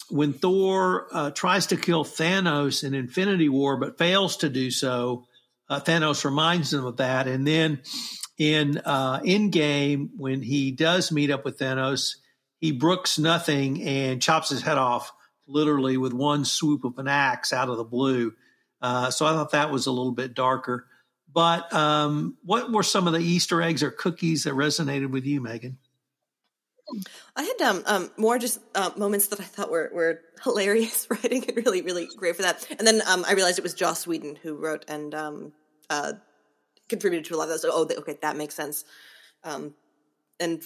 when 0.08 0.32
Thor 0.32 1.06
uh, 1.12 1.30
tries 1.30 1.68
to 1.68 1.76
kill 1.76 2.04
Thanos 2.04 2.84
in 2.84 2.94
Infinity 2.94 3.48
War, 3.48 3.76
but 3.76 3.98
fails 3.98 4.38
to 4.38 4.48
do 4.48 4.70
so. 4.70 5.26
Uh, 5.70 5.80
Thanos 5.80 6.24
reminds 6.24 6.70
them 6.72 6.84
of 6.84 6.98
that, 6.98 7.26
and 7.28 7.46
then 7.46 7.80
in 8.36 8.78
uh, 8.84 9.20
Endgame, 9.20 10.08
when 10.16 10.42
he 10.42 10.72
does 10.72 11.12
meet 11.12 11.30
up 11.30 11.44
with 11.44 11.58
Thanos, 11.58 12.16
he 12.58 12.72
brooks 12.72 13.18
nothing 13.18 13.82
and 13.82 14.20
chops 14.20 14.50
his 14.50 14.62
head 14.62 14.78
off 14.78 15.12
literally 15.46 15.96
with 15.96 16.12
one 16.12 16.44
swoop 16.44 16.84
of 16.84 16.98
an 16.98 17.08
axe 17.08 17.52
out 17.52 17.68
of 17.68 17.76
the 17.76 17.84
blue. 17.84 18.32
Uh, 18.80 19.10
so 19.10 19.26
I 19.26 19.32
thought 19.32 19.50
that 19.50 19.70
was 19.70 19.86
a 19.86 19.92
little 19.92 20.12
bit 20.12 20.34
darker. 20.34 20.86
But 21.32 21.72
um, 21.72 22.36
what 22.42 22.72
were 22.72 22.82
some 22.82 23.06
of 23.06 23.12
the 23.12 23.20
Easter 23.20 23.62
eggs 23.62 23.82
or 23.82 23.90
cookies 23.90 24.44
that 24.44 24.54
resonated 24.54 25.10
with 25.10 25.24
you, 25.26 25.40
Megan? 25.40 25.78
I 27.36 27.42
had 27.42 27.60
um, 27.62 27.82
um, 27.86 28.10
more 28.16 28.38
just 28.38 28.58
uh, 28.74 28.90
moments 28.96 29.28
that 29.28 29.38
I 29.38 29.44
thought 29.44 29.70
were, 29.70 29.90
were 29.92 30.20
hilarious 30.42 31.06
writing 31.10 31.44
and 31.46 31.56
really, 31.56 31.82
really 31.82 32.08
great 32.16 32.36
for 32.36 32.42
that. 32.42 32.66
And 32.78 32.86
then 32.86 33.02
um, 33.06 33.24
I 33.28 33.34
realized 33.34 33.58
it 33.58 33.62
was 33.62 33.74
Joss 33.74 34.06
Whedon 34.06 34.36
who 34.36 34.54
wrote 34.56 34.84
and 34.88 35.14
um, 35.14 35.52
uh, 35.90 36.14
contributed 36.88 37.26
to 37.26 37.34
a 37.34 37.36
lot 37.36 37.44
of 37.44 37.50
those. 37.50 37.62
So, 37.62 37.70
oh, 37.72 37.88
okay, 37.98 38.18
that 38.22 38.36
makes 38.36 38.54
sense. 38.54 38.84
Um, 39.44 39.74
and 40.38 40.62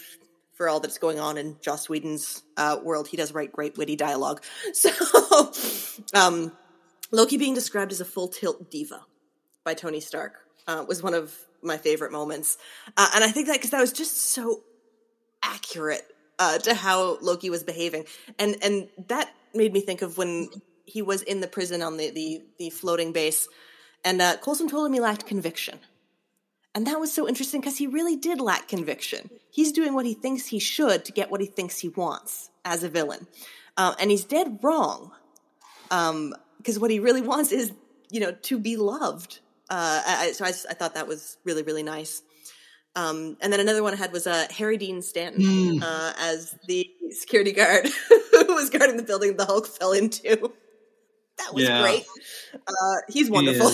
for 0.55 0.69
all 0.69 0.81
that's 0.81 0.99
going 0.99 1.19
on 1.19 1.37
in 1.37 1.57
Joss 1.61 1.89
Whedon's 1.89 2.43
uh, 2.57 2.79
world, 2.83 3.09
he 3.09 3.17
does 3.17 3.33
write 3.33 3.53
great, 3.53 3.77
witty 3.77 3.97
dialogue. 3.97 4.43
So, 4.73 4.91
um, 6.15 6.53
Loki 7.11 7.37
being 7.37 7.55
described 7.55 7.93
as 7.93 8.01
a 8.01 8.05
full 8.05 8.29
tilt 8.29 8.71
diva 8.71 9.05
by 9.65 9.75
Tony 9.75 10.01
Stark 10.01 10.35
uh, 10.67 10.85
was 10.87 11.03
one 11.03 11.15
of 11.15 11.37
my 11.63 11.77
favorite 11.77 12.13
moments, 12.13 12.59
uh, 12.97 13.09
and 13.15 13.25
I 13.25 13.29
think 13.29 13.47
that 13.47 13.55
because 13.55 13.71
that 13.71 13.81
was 13.81 13.93
just 13.93 14.17
so 14.17 14.63
accurate 15.43 16.05
uh, 16.39 16.59
to 16.59 16.75
how 16.75 17.19
Loki 17.21 17.51
was 17.51 17.63
behaving, 17.63 18.07
and 18.39 18.57
and 18.63 18.89
that 19.09 19.31
made 19.55 19.73
me 19.73 19.81
think 19.81 20.03
of 20.03 20.19
when 20.19 20.49
he 20.85 21.03
was 21.03 21.23
in 21.23 21.41
the 21.41 21.47
prison 21.47 21.83
on 21.83 21.97
the 21.97 22.11
the, 22.11 22.43
the 22.59 22.71
floating 22.71 23.13
base, 23.13 23.49
And 24.05 24.21
uh, 24.21 24.37
Coulson 24.37 24.69
told 24.69 24.87
him 24.87 24.93
he 24.93 25.01
lacked 25.01 25.27
conviction. 25.27 25.81
And 26.75 26.87
that 26.87 26.99
was 26.99 27.13
so 27.13 27.29
interesting 27.29 27.61
because 27.61 27.79
he 27.79 27.87
really 27.87 28.17
did 28.17 28.41
lack 28.41 28.69
conviction. 28.69 29.31
He's 29.51 29.73
doing 29.73 29.95
what 29.95 30.07
he 30.07 30.15
thinks 30.15 30.47
he 30.47 30.59
should 30.59 31.05
to 31.05 31.13
get 31.13 31.31
what 31.31 31.41
he 31.41 31.47
thinks 31.47 31.79
he 31.79 31.89
wants 31.89 32.51
as 32.65 32.83
a 32.83 32.89
villain. 32.89 33.29
Uh, 33.77 33.95
and 33.99 34.11
he's 34.11 34.25
dead 34.25 34.59
wrong. 34.63 35.13
Because 35.89 36.77
um, 36.77 36.81
what 36.81 36.91
he 36.91 36.99
really 36.99 37.23
wants 37.23 37.53
is, 37.53 37.73
you 38.11 38.21
know, 38.21 38.33
to 38.33 38.59
be 38.59 38.77
loved. 38.77 39.39
Uh, 39.71 40.03
I, 40.07 40.33
so 40.33 40.45
I, 40.45 40.49
I, 40.49 40.75
thought 40.75 40.95
that 40.95 41.07
was 41.07 41.39
really, 41.45 41.63
really 41.63 41.83
nice. 41.83 42.23
Um, 42.97 43.37
and 43.41 43.53
then 43.53 43.61
another 43.61 43.83
one 43.83 43.95
I 43.95 43.97
had 43.97 44.13
was 44.13 44.27
uh, 44.27 44.47
Harry 44.51 44.77
Dean 44.77 45.01
Stanton 45.01 45.43
mm. 45.43 45.83
uh, 45.83 46.13
as 46.19 46.57
the 46.67 46.91
security 47.11 47.53
guard 47.53 47.89
who 48.09 48.55
was 48.55 48.71
guarding 48.71 48.97
the 48.97 49.03
building 49.03 49.37
the 49.37 49.47
Hulk 49.47 49.67
fell 49.67 49.93
into. 49.93 50.53
That 51.39 51.55
was 51.55 51.65
yeah. 51.65 51.83
great. 51.83 52.05
Uh, 52.55 52.97
he's 53.09 53.31
wonderful. 53.31 53.71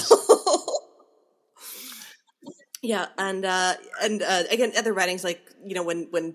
He 2.80 2.88
yeah, 2.88 3.06
and 3.18 3.44
uh, 3.44 3.74
and 4.02 4.22
uh, 4.22 4.44
again, 4.50 4.72
other 4.76 4.92
writings 4.92 5.24
like 5.24 5.40
you 5.64 5.74
know 5.74 5.82
when 5.82 6.08
when 6.10 6.34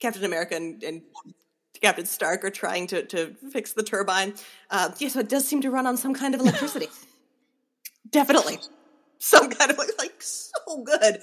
Captain 0.00 0.24
America 0.24 0.56
and, 0.56 0.82
and 0.82 1.02
Captain 1.80 2.06
Stark 2.06 2.44
are 2.44 2.50
trying 2.50 2.86
to 2.88 3.04
to 3.06 3.34
fix 3.52 3.72
the 3.72 3.82
turbine. 3.82 4.34
Uh, 4.70 4.90
yeah, 4.98 5.08
so 5.08 5.20
it 5.20 5.28
does 5.28 5.46
seem 5.46 5.60
to 5.62 5.70
run 5.70 5.86
on 5.86 5.96
some 5.96 6.14
kind 6.14 6.34
of 6.34 6.40
electricity. 6.40 6.88
Definitely, 8.10 8.58
some 9.18 9.50
kind 9.50 9.70
of 9.70 9.78
like 9.98 10.22
so 10.22 10.82
good, 10.84 11.18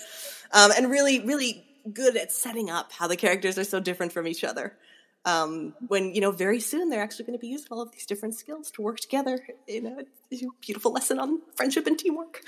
um, 0.51 0.71
and 0.77 0.89
really 0.89 1.19
really 1.25 1.65
good 1.91 2.15
at 2.15 2.31
setting 2.31 2.69
up 2.69 2.93
how 2.93 3.07
the 3.07 3.17
characters 3.17 3.57
are 3.57 3.63
so 3.65 3.79
different 3.79 4.13
from 4.13 4.27
each 4.27 4.43
other 4.45 4.77
um, 5.25 5.73
when 5.87 6.13
you 6.13 6.21
know 6.21 6.31
very 6.31 6.59
soon 6.59 6.89
they're 6.89 7.01
actually 7.01 7.25
going 7.25 7.37
to 7.37 7.41
be 7.41 7.47
using 7.47 7.67
all 7.71 7.81
of 7.81 7.91
these 7.91 8.05
different 8.05 8.35
skills 8.35 8.71
to 8.71 8.81
work 8.81 8.99
together 8.99 9.39
in 9.67 9.85
a, 9.85 10.35
a, 10.35 10.37
beautiful 10.61 10.91
lesson 10.91 11.19
on 11.19 11.41
friendship 11.55 11.87
and 11.87 11.97
teamwork. 11.97 12.41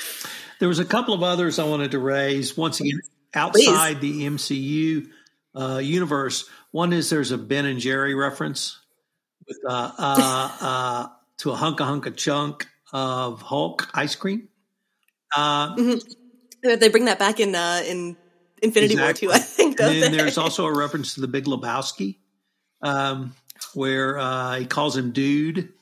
There 0.60 0.68
was 0.68 0.80
a 0.80 0.86
couple 0.86 1.14
of 1.14 1.24
others 1.24 1.60
I 1.60 1.66
wanted 1.66 1.92
to 1.92 2.00
raise. 2.00 2.58
Once 2.58 2.80
again, 2.80 3.00
outside 3.34 4.00
Please. 4.00 4.18
the 4.18 4.26
MCU 4.26 5.08
uh, 5.56 5.78
universe, 5.78 6.50
one 6.72 6.92
is 6.92 7.10
there's 7.10 7.32
a 7.32 7.38
Ben 7.38 7.66
and 7.66 7.80
Jerry 7.80 8.14
reference 8.14 8.80
with 9.48 9.58
uh, 9.68 9.92
uh, 9.98 10.58
uh 10.62 11.08
to 11.38 11.52
a 11.52 11.56
hunka 11.56 11.80
hunka 11.80 12.16
chunk 12.16 12.68
of 12.92 13.42
Hulk 13.42 13.90
ice 13.94 14.16
cream. 14.16 14.50
Uh, 15.36 15.76
mm-hmm. 15.76 16.80
They 16.80 16.90
bring 16.90 17.06
that 17.06 17.20
back 17.20 17.40
in 17.40 17.56
uh, 17.56 17.84
in 17.86 18.18
Infinity 18.62 18.94
exactly. 18.94 19.28
War 19.28 19.36
too. 19.36 19.40
I 19.40 19.44
think. 19.44 19.80
And 19.80 20.02
then 20.02 20.12
there's 20.12 20.38
also 20.38 20.66
a 20.66 20.76
reference 20.76 21.16
to 21.16 21.22
the 21.22 21.28
Big 21.28 21.46
Lebowski 21.46 22.18
um, 22.82 23.36
where 23.74 24.18
uh, 24.18 24.56
he 24.56 24.66
calls 24.66 24.96
him 24.98 25.12
Dude, 25.12 25.74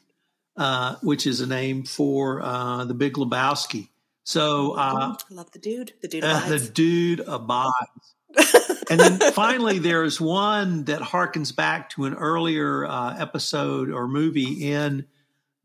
uh, 0.58 0.96
which 1.02 1.28
is 1.28 1.42
a 1.42 1.48
name 1.48 1.84
for 1.84 2.42
uh, 2.42 2.86
the 2.86 2.94
Big 2.94 3.14
Lebowski. 3.14 3.90
So 4.24 4.74
uh, 4.74 5.16
I 5.30 5.34
love 5.34 5.52
the 5.52 5.60
dude. 5.60 5.94
The 6.02 6.08
dude 6.08 6.24
uh, 6.24 6.42
abides. 6.46 6.68
the 6.68 6.74
dude 6.74 7.20
abides. 7.22 8.16
and 8.90 9.00
then 9.00 9.20
finally, 9.34 9.80
there's 9.80 10.20
one 10.20 10.86
that 10.86 11.02
harkens 11.02 11.56
back 11.56 11.90
to 11.92 12.06
an 12.06 12.14
earlier 12.14 12.86
uh, 12.86 13.16
episode 13.18 13.90
or 13.90 14.08
movie 14.08 14.72
in 14.72 15.06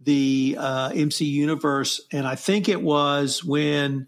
the 0.00 0.56
uh, 0.58 0.90
MC 0.94 1.24
universe, 1.26 2.00
and 2.12 2.26
I 2.26 2.34
think 2.34 2.68
it 2.68 2.80
was 2.80 3.44
when 3.44 4.06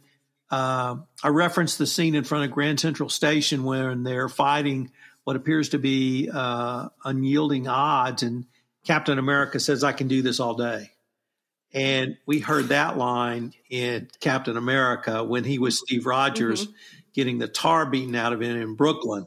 uh, 0.50 0.96
I 1.22 1.28
referenced 1.28 1.78
the 1.78 1.86
scene 1.86 2.14
in 2.14 2.24
front 2.24 2.44
of 2.44 2.50
Grand 2.50 2.80
Central 2.80 3.08
Station 3.08 3.64
when 3.64 4.02
they're 4.02 4.28
fighting 4.28 4.90
what 5.24 5.36
appears 5.36 5.70
to 5.70 5.78
be 5.78 6.30
uh, 6.32 6.88
unyielding 7.04 7.68
odds. 7.68 8.22
And 8.22 8.46
Captain 8.84 9.18
America 9.18 9.60
says, 9.60 9.84
I 9.84 9.92
can 9.92 10.08
do 10.08 10.22
this 10.22 10.40
all 10.40 10.54
day. 10.54 10.90
And 11.72 12.16
we 12.26 12.40
heard 12.40 12.68
that 12.68 12.98
line 12.98 13.54
in 13.68 14.08
Captain 14.20 14.56
America 14.56 15.22
when 15.22 15.44
he 15.44 15.58
was 15.58 15.78
Steve 15.78 16.04
Rogers 16.04 16.64
mm-hmm. 16.64 16.72
getting 17.14 17.38
the 17.38 17.46
tar 17.46 17.86
beaten 17.86 18.16
out 18.16 18.32
of 18.32 18.42
him 18.42 18.60
in 18.60 18.74
Brooklyn. 18.74 19.26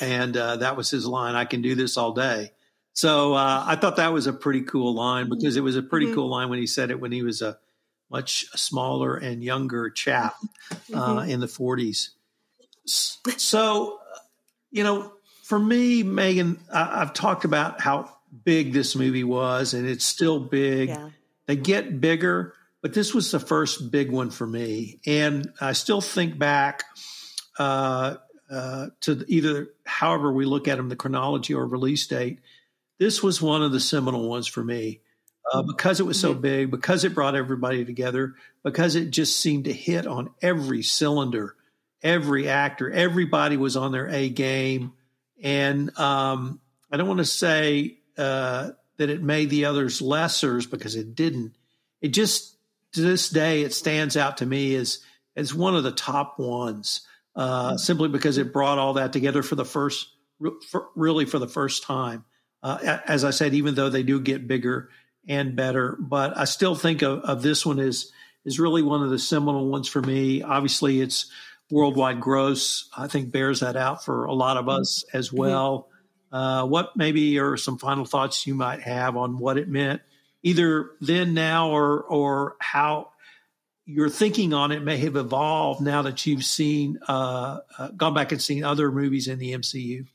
And 0.00 0.34
uh, 0.34 0.56
that 0.56 0.76
was 0.76 0.90
his 0.90 1.06
line, 1.06 1.34
I 1.34 1.44
can 1.44 1.60
do 1.60 1.74
this 1.74 1.98
all 1.98 2.12
day. 2.12 2.52
So 2.94 3.34
uh, 3.34 3.64
I 3.66 3.76
thought 3.76 3.96
that 3.96 4.12
was 4.12 4.26
a 4.26 4.32
pretty 4.32 4.62
cool 4.62 4.94
line 4.94 5.28
because 5.28 5.56
it 5.56 5.60
was 5.60 5.76
a 5.76 5.82
pretty 5.82 6.06
mm-hmm. 6.06 6.14
cool 6.14 6.30
line 6.30 6.48
when 6.48 6.60
he 6.60 6.66
said 6.66 6.90
it 6.90 7.00
when 7.00 7.12
he 7.12 7.22
was 7.22 7.42
a 7.42 7.58
much 8.10 8.46
smaller 8.54 9.16
and 9.16 9.42
younger 9.42 9.90
chap 9.90 10.36
uh, 10.70 10.74
mm-hmm. 11.16 11.28
in 11.28 11.40
the 11.40 11.46
40s. 11.46 12.10
So, 12.86 13.98
you 14.70 14.84
know, 14.84 15.12
for 15.44 15.58
me, 15.58 16.02
Megan, 16.02 16.58
I, 16.72 17.00
have 17.00 17.12
talked 17.12 17.44
about 17.44 17.78
how 17.78 18.10
big 18.44 18.72
this 18.72 18.96
movie 18.96 19.24
was, 19.24 19.74
and 19.74 19.86
it's 19.86 20.04
still 20.04 20.40
big. 20.40 20.88
Yeah. 20.88 21.10
They 21.46 21.56
get 21.56 22.00
bigger, 22.00 22.54
but 22.80 22.94
this 22.94 23.12
was 23.12 23.30
the 23.30 23.38
first 23.38 23.90
big 23.90 24.10
one 24.10 24.30
for 24.30 24.46
me. 24.46 25.00
And 25.06 25.52
I 25.60 25.72
still 25.74 26.00
think 26.00 26.38
back 26.38 26.84
uh, 27.58 28.16
uh, 28.50 28.86
to 29.02 29.22
either, 29.28 29.68
however 29.84 30.32
we 30.32 30.46
look 30.46 30.66
at 30.66 30.78
them, 30.78 30.88
the 30.88 30.96
chronology 30.96 31.52
or 31.52 31.66
release 31.66 32.06
date. 32.06 32.40
This 32.98 33.22
was 33.22 33.42
one 33.42 33.62
of 33.62 33.70
the 33.70 33.80
seminal 33.80 34.26
ones 34.26 34.46
for 34.46 34.64
me. 34.64 35.00
Uh, 35.52 35.60
because 35.62 36.00
it 36.00 36.04
was 36.04 36.18
so 36.18 36.32
mm-hmm. 36.32 36.40
big, 36.40 36.70
because 36.70 37.04
it 37.04 37.14
brought 37.14 37.34
everybody 37.34 37.84
together, 37.84 38.34
because 38.62 38.96
it 38.96 39.10
just 39.10 39.36
seemed 39.36 39.66
to 39.66 39.74
hit 39.74 40.06
on 40.06 40.30
every 40.40 40.82
cylinder, 40.82 41.54
every 42.02 42.48
actor, 42.48 42.90
everybody 42.90 43.58
was 43.58 43.76
on 43.76 43.92
their 43.92 44.08
A 44.08 44.30
game. 44.30 44.94
And 45.42 45.96
um, 45.98 46.60
I 46.90 46.96
don't 46.96 47.08
want 47.08 47.18
to 47.18 47.24
say 47.24 47.98
uh, 48.16 48.70
that 48.96 49.10
it 49.10 49.22
made 49.22 49.50
the 49.50 49.66
others 49.66 50.00
lessers 50.00 50.70
because 50.70 50.96
it 50.96 51.14
didn't. 51.14 51.54
It 52.00 52.08
just 52.08 52.56
to 52.92 53.00
this 53.00 53.28
day 53.28 53.62
it 53.62 53.74
stands 53.74 54.16
out 54.16 54.38
to 54.38 54.46
me 54.46 54.74
as 54.76 55.00
as 55.36 55.52
one 55.52 55.74
of 55.74 55.82
the 55.82 55.92
top 55.92 56.38
ones, 56.38 57.06
uh, 57.34 57.70
mm-hmm. 57.70 57.76
simply 57.76 58.08
because 58.08 58.38
it 58.38 58.52
brought 58.52 58.78
all 58.78 58.94
that 58.94 59.12
together 59.12 59.42
for 59.42 59.56
the 59.56 59.64
first, 59.64 60.08
for, 60.70 60.88
really 60.94 61.24
for 61.24 61.40
the 61.40 61.48
first 61.48 61.82
time. 61.82 62.24
Uh, 62.62 62.98
as 63.06 63.24
I 63.24 63.30
said, 63.30 63.52
even 63.54 63.74
though 63.74 63.90
they 63.90 64.04
do 64.04 64.20
get 64.20 64.46
bigger 64.46 64.88
and 65.28 65.56
better, 65.56 65.96
but 65.98 66.36
I 66.36 66.44
still 66.44 66.74
think 66.74 67.02
of, 67.02 67.20
of 67.20 67.42
this 67.42 67.66
one 67.66 67.78
as 67.78 68.10
is 68.44 68.60
really 68.60 68.82
one 68.82 69.02
of 69.02 69.10
the 69.10 69.18
seminal 69.18 69.66
ones 69.68 69.88
for 69.88 70.00
me. 70.00 70.42
Obviously, 70.42 71.00
it's 71.00 71.30
worldwide 71.74 72.20
gross, 72.20 72.88
I 72.96 73.08
think 73.08 73.32
bears 73.32 73.58
that 73.58 73.76
out 73.76 74.04
for 74.04 74.26
a 74.26 74.32
lot 74.32 74.56
of 74.56 74.68
us 74.68 75.04
as 75.12 75.28
mm-hmm. 75.28 75.38
well. 75.38 75.88
Uh, 76.30 76.64
what 76.64 76.96
maybe 76.96 77.40
are 77.40 77.56
some 77.56 77.78
final 77.78 78.04
thoughts 78.04 78.46
you 78.46 78.54
might 78.54 78.80
have 78.82 79.16
on 79.16 79.38
what 79.38 79.58
it 79.58 79.68
meant, 79.68 80.00
either 80.44 80.90
then, 81.00 81.34
now, 81.34 81.70
or 81.70 82.02
or 82.02 82.56
how 82.60 83.10
your 83.86 84.08
thinking 84.08 84.54
on 84.54 84.70
it 84.70 84.82
may 84.82 84.98
have 84.98 85.16
evolved 85.16 85.80
now 85.80 86.02
that 86.02 86.26
you've 86.26 86.44
seen 86.44 86.98
uh, 87.08 87.58
uh, 87.76 87.88
gone 87.88 88.14
back 88.14 88.30
and 88.30 88.40
seen 88.40 88.62
other 88.62 88.90
movies 88.92 89.26
in 89.26 89.40
the 89.40 89.52
MCU? 89.52 90.06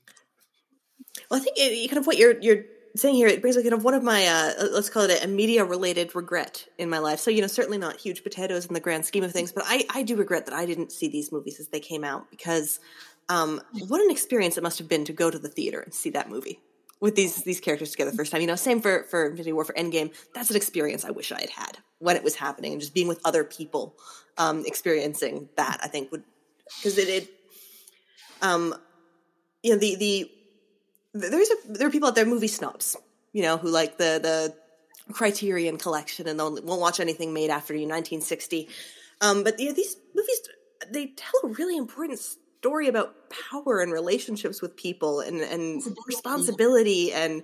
Well, 1.30 1.42
I 1.42 1.44
think 1.44 1.58
it, 1.58 1.90
kind 1.90 2.00
of 2.00 2.08
what 2.08 2.18
you're 2.18 2.40
you're 2.40 2.64
saying 2.96 3.16
here, 3.16 3.28
it 3.28 3.42
brings 3.42 3.56
like 3.56 3.66
kind 3.66 3.74
of 3.74 3.84
one 3.84 3.94
of 3.94 4.04
my 4.04 4.26
uh, 4.26 4.66
let's 4.72 4.90
call 4.90 5.04
it 5.04 5.24
a 5.24 5.28
media 5.28 5.64
related 5.64 6.16
regret 6.16 6.68
in 6.78 6.90
my 6.90 7.00
life. 7.00 7.20
So 7.20 7.32
you 7.32 7.42
know, 7.42 7.48
certainly 7.48 7.78
not 7.78 7.98
huge 7.98 8.24
potatoes 8.24 8.66
in 8.66 8.74
the 8.74 8.80
grand 8.80 9.06
scheme 9.06 9.24
of 9.24 9.32
things, 9.32 9.52
but 9.52 9.64
I 9.66 9.86
I 9.90 10.04
do 10.04 10.16
regret 10.16 10.46
that 10.46 10.56
I 10.56 10.66
didn't 10.66 10.92
see 10.92 11.08
these 11.08 11.32
movies 11.32 11.60
as 11.60 11.68
they 11.68 11.80
came 11.80 12.04
out 12.04 12.30
because 12.30 12.80
um, 13.30 13.62
what 13.88 14.02
an 14.02 14.10
experience 14.10 14.58
it 14.58 14.64
must 14.64 14.80
have 14.80 14.90
been 14.90 15.06
to 15.06 15.14
go 15.14 15.30
to 15.30 15.38
the 15.40 15.50
theater 15.50 15.80
and 15.80 15.94
see 15.94 16.10
that 16.12 16.30
movie 16.30 16.60
with 17.00 17.16
these 17.16 17.44
these 17.44 17.60
characters 17.60 17.92
together 17.92 18.12
the 18.12 18.18
first 18.18 18.32
time. 18.32 18.42
You 18.42 18.48
know, 18.48 18.56
same 18.56 18.82
for 18.82 19.04
for 19.04 19.26
Infinity 19.26 19.54
War 19.54 19.64
for 19.64 19.74
Endgame. 19.74 20.14
That's 20.34 20.50
an 20.50 20.56
experience 20.56 21.06
I 21.06 21.12
wish 21.12 21.32
I 21.32 21.42
had 21.42 21.50
had 21.50 21.78
when 22.00 22.16
it 22.16 22.24
was 22.24 22.36
happening, 22.36 22.74
and 22.74 22.82
just 22.82 22.94
being 22.94 23.08
with 23.08 23.22
other 23.26 23.44
people, 23.44 23.96
um, 24.38 24.64
experiencing 24.66 25.50
that. 25.56 25.80
I 25.84 25.88
think 25.88 26.12
would 26.12 26.24
because 26.78 26.98
it, 26.98 27.08
it, 27.08 27.30
um, 28.42 28.76
you 29.64 29.74
know, 29.74 29.80
the 29.80 29.96
the 29.96 30.32
there's 31.14 31.50
a 31.50 31.74
there 31.74 31.88
are 31.88 31.92
people 31.92 32.10
out 32.10 32.16
there 32.16 32.26
movie 32.26 32.48
snobs, 32.48 32.96
you 33.34 33.42
know, 33.42 33.58
who 33.58 33.70
like 33.70 33.98
the 33.98 34.20
the 34.22 34.56
Criterion 35.14 35.78
collection 35.78 36.28
and 36.28 36.40
they 36.40 36.44
won't 36.44 36.82
watch 36.82 37.00
anything 37.00 37.34
made 37.34 37.50
after 37.50 37.74
1960. 37.74 38.70
Um, 39.22 39.44
but 39.44 39.60
yeah, 39.60 39.72
these 39.72 39.98
movies 40.16 40.42
they 40.92 41.08
tell 41.08 41.42
a 41.44 41.48
really 41.48 41.78
important 41.78 42.20
story 42.20 42.88
about 42.88 43.16
power 43.52 43.80
and 43.80 43.92
relationships 43.92 44.62
with 44.62 44.76
people 44.76 45.20
and 45.22 45.42
and 45.42 45.82
responsibility 46.08 47.12
and 47.12 47.44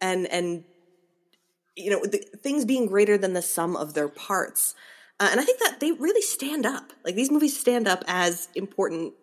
and 0.00 0.26
and 0.26 0.64
you 1.76 1.90
know 1.90 2.00
the, 2.04 2.18
things 2.42 2.64
being 2.64 2.86
greater 2.86 3.18
than 3.18 3.32
the 3.32 3.42
sum 3.42 3.76
of 3.76 3.94
their 3.94 4.08
parts. 4.08 4.74
Uh, 5.18 5.28
and 5.30 5.40
I 5.40 5.44
think 5.44 5.60
that 5.60 5.80
they 5.80 5.92
really 5.92 6.22
stand 6.22 6.66
up. 6.66 6.92
Like 7.04 7.14
these 7.14 7.30
movies 7.30 7.58
stand 7.58 7.86
up 7.86 8.02
as 8.06 8.48
important 8.54 9.14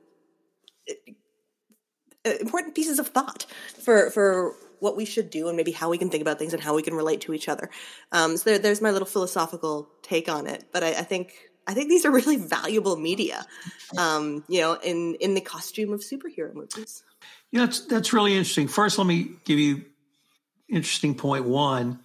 important 2.26 2.76
pieces 2.76 3.00
of 3.00 3.08
thought 3.08 3.46
for 3.82 4.10
for 4.10 4.56
what 4.80 4.96
we 4.96 5.06
should 5.06 5.30
do 5.30 5.48
and 5.48 5.58
maybe 5.58 5.72
how 5.72 5.90
we 5.90 5.98
can 5.98 6.10
think 6.10 6.22
about 6.22 6.40
things 6.40 6.54
and 6.54 6.62
how 6.64 6.76
we 6.76 6.82
can 6.82 6.94
relate 6.94 7.22
to 7.22 7.34
each 7.34 7.50
other. 7.50 7.70
Um, 8.12 8.38
so 8.38 8.52
there, 8.52 8.60
there's 8.60 8.82
my 8.82 8.92
little 8.92 9.08
philosophical 9.08 9.90
take 10.02 10.30
on 10.30 10.48
it. 10.48 10.66
But 10.72 10.84
I, 10.84 10.90
I 10.90 11.04
think 11.04 11.34
I 11.68 11.74
think 11.74 11.90
these 11.90 12.06
are 12.06 12.12
really 12.12 12.38
valuable 12.38 12.96
media, 12.96 13.46
um, 13.98 14.44
you 14.48 14.62
know, 14.62 14.74
in 14.74 15.16
in 15.16 15.34
the 15.34 15.42
costume 15.42 15.94
of 15.94 16.02
superhero 16.02 16.54
movies. 16.54 17.04
Yeah, 17.52 17.66
that's 17.66 17.82
that's 17.86 18.14
really 18.14 18.34
interesting. 18.34 18.68
First, 18.68 18.98
let 18.98 19.08
me 19.08 19.32
give 19.46 19.60
you 19.60 19.86
interesting 20.68 21.16
point 21.16 21.46
one 21.46 22.00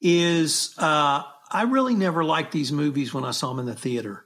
is 0.00 0.74
uh, 0.78 1.22
I 1.50 1.62
really 1.62 1.94
never 1.94 2.24
liked 2.24 2.52
these 2.52 2.72
movies 2.72 3.14
when 3.14 3.24
I 3.24 3.30
saw 3.30 3.48
them 3.48 3.60
in 3.60 3.66
the 3.66 3.74
theater. 3.74 4.24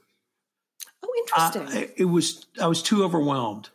Oh, 1.03 1.09
interesting. 1.19 1.67
I, 1.67 1.89
it 1.95 2.05
was 2.05 2.45
I 2.61 2.67
was 2.67 2.81
too 2.81 3.03
overwhelmed. 3.03 3.69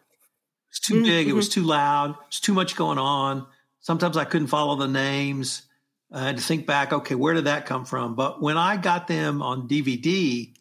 Was 0.75 0.81
too 0.81 0.95
mm-hmm. 0.95 1.05
big. 1.05 1.29
It 1.29 1.35
was 1.35 1.49
too 1.49 1.63
loud. 1.63 2.11
It 2.11 2.27
was 2.27 2.41
too 2.41 2.53
much 2.53 2.75
going 2.75 2.99
on. 2.99 3.47
Sometimes 3.79 4.17
I 4.17 4.25
couldn't 4.25 4.49
follow 4.49 4.75
the 4.75 4.89
names. 4.89 5.63
I 6.11 6.25
had 6.27 6.37
to 6.39 6.43
think 6.43 6.67
back. 6.67 6.93
Okay, 6.93 7.15
where 7.15 7.33
did 7.33 7.45
that 7.45 7.67
come 7.67 7.85
from? 7.85 8.17
But 8.17 8.43
when 8.43 8.57
I 8.57 8.77
got 8.77 9.07
them 9.07 9.41
on 9.41 9.69
DVD 9.69 10.53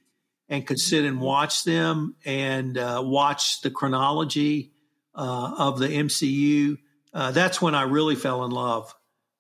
and 0.50 0.68
could 0.68 0.80
sit 0.80 1.04
and 1.04 1.20
watch 1.20 1.64
them 1.64 2.16
and 2.26 2.78
uh, 2.78 3.02
watch 3.04 3.62
the 3.62 3.72
chronology 3.72 4.72
uh, 5.16 5.56
of 5.58 5.80
the 5.80 5.88
MCU, 5.88 6.78
uh, 7.12 7.32
that's 7.32 7.60
when 7.60 7.74
I 7.74 7.84
really 7.84 8.16
fell 8.16 8.46
in 8.46 8.52
love 8.52 8.94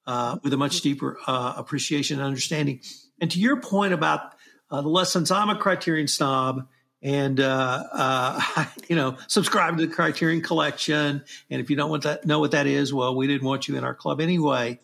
uh, 0.07 0.39
with 0.43 0.53
a 0.53 0.57
much 0.57 0.81
deeper 0.81 1.19
uh, 1.27 1.53
appreciation 1.55 2.17
and 2.17 2.25
understanding. 2.25 2.81
And 3.21 3.29
to 3.29 3.39
your 3.39 3.61
point 3.61 3.93
about 3.93 4.33
uh, 4.71 4.81
the 4.81 4.89
lessons, 4.89 5.29
I'm 5.29 5.51
a 5.51 5.55
Criterion 5.55 6.07
snob 6.07 6.67
and 7.03 7.39
uh, 7.39 7.83
uh, 7.91 8.65
you 8.87 8.95
know 8.95 9.17
subscribe 9.27 9.77
to 9.77 9.85
the 9.85 9.93
Criterion 9.93 10.41
Collection. 10.41 11.23
And 11.49 11.61
if 11.61 11.69
you 11.69 11.75
don't 11.75 11.89
want 11.89 12.03
that, 12.03 12.25
know 12.25 12.39
what 12.39 12.51
that 12.51 12.65
is, 12.65 12.93
well, 12.93 13.15
we 13.15 13.27
didn't 13.27 13.45
want 13.45 13.67
you 13.67 13.77
in 13.77 13.83
our 13.83 13.93
club 13.93 14.21
anyway. 14.21 14.79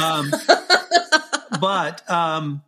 Um, 0.00 0.30
but 1.60 2.08
um, 2.08 2.62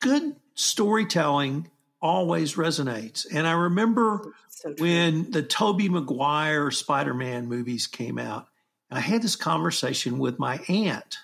good 0.00 0.34
storytelling 0.54 1.70
always 2.00 2.54
resonates. 2.54 3.26
And 3.32 3.46
I 3.46 3.52
remember 3.52 4.32
so 4.48 4.74
when 4.78 5.30
the 5.30 5.42
Tobey 5.42 5.88
Maguire 5.88 6.70
Spider-Man 6.70 7.46
movies 7.46 7.86
came 7.86 8.18
out, 8.18 8.48
I 8.90 9.00
had 9.00 9.22
this 9.22 9.36
conversation 9.36 10.18
with 10.18 10.38
my 10.38 10.60
aunt, 10.68 11.16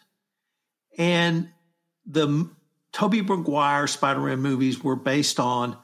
and 0.99 1.49
the 2.07 2.51
Tobey 2.93 3.23
Maguire 3.23 3.87
Spider-Man 3.87 4.41
movies 4.41 4.83
were 4.83 4.97
based 4.97 5.39
on 5.39 5.77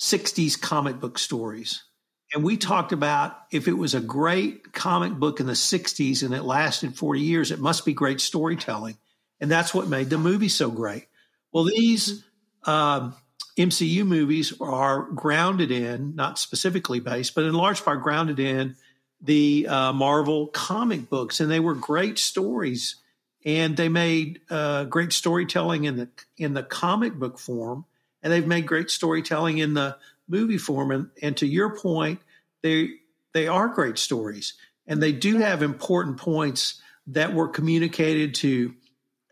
60s 0.00 0.60
comic 0.60 0.98
book 0.98 1.18
stories. 1.18 1.84
And 2.32 2.44
we 2.44 2.56
talked 2.56 2.92
about 2.92 3.36
if 3.50 3.68
it 3.68 3.72
was 3.72 3.94
a 3.94 4.00
great 4.00 4.72
comic 4.72 5.12
book 5.12 5.40
in 5.40 5.46
the 5.46 5.52
60s 5.52 6.22
and 6.22 6.32
it 6.32 6.42
lasted 6.42 6.96
40 6.96 7.20
years, 7.20 7.50
it 7.50 7.58
must 7.58 7.84
be 7.84 7.92
great 7.92 8.20
storytelling. 8.20 8.96
And 9.40 9.50
that's 9.50 9.74
what 9.74 9.88
made 9.88 10.10
the 10.10 10.18
movie 10.18 10.48
so 10.48 10.70
great. 10.70 11.06
Well, 11.52 11.64
these 11.64 12.24
um, 12.64 13.14
MCU 13.58 14.06
movies 14.06 14.54
are 14.60 15.02
grounded 15.02 15.70
in, 15.70 16.14
not 16.14 16.38
specifically 16.38 17.00
based, 17.00 17.34
but 17.34 17.44
in 17.44 17.52
large 17.52 17.84
part 17.84 18.02
grounded 18.02 18.38
in 18.38 18.76
the 19.20 19.66
uh, 19.68 19.92
Marvel 19.92 20.46
comic 20.46 21.10
books. 21.10 21.40
And 21.40 21.50
they 21.50 21.60
were 21.60 21.74
great 21.74 22.18
stories. 22.18 22.96
And 23.44 23.76
they 23.76 23.88
made 23.88 24.40
uh, 24.50 24.84
great 24.84 25.12
storytelling 25.12 25.84
in 25.84 25.96
the 25.96 26.08
in 26.36 26.52
the 26.52 26.62
comic 26.62 27.14
book 27.14 27.38
form, 27.38 27.86
and 28.22 28.32
they've 28.32 28.46
made 28.46 28.66
great 28.66 28.90
storytelling 28.90 29.58
in 29.58 29.74
the 29.74 29.96
movie 30.28 30.58
form. 30.58 30.90
And, 30.90 31.10
and 31.22 31.36
to 31.38 31.46
your 31.46 31.76
point, 31.76 32.20
they 32.62 32.90
they 33.32 33.48
are 33.48 33.68
great 33.68 33.98
stories, 33.98 34.54
and 34.86 35.02
they 35.02 35.12
do 35.12 35.38
have 35.38 35.62
important 35.62 36.16
points 36.16 36.80
that 37.08 37.34
were 37.34 37.48
communicated 37.48 38.34
to 38.36 38.74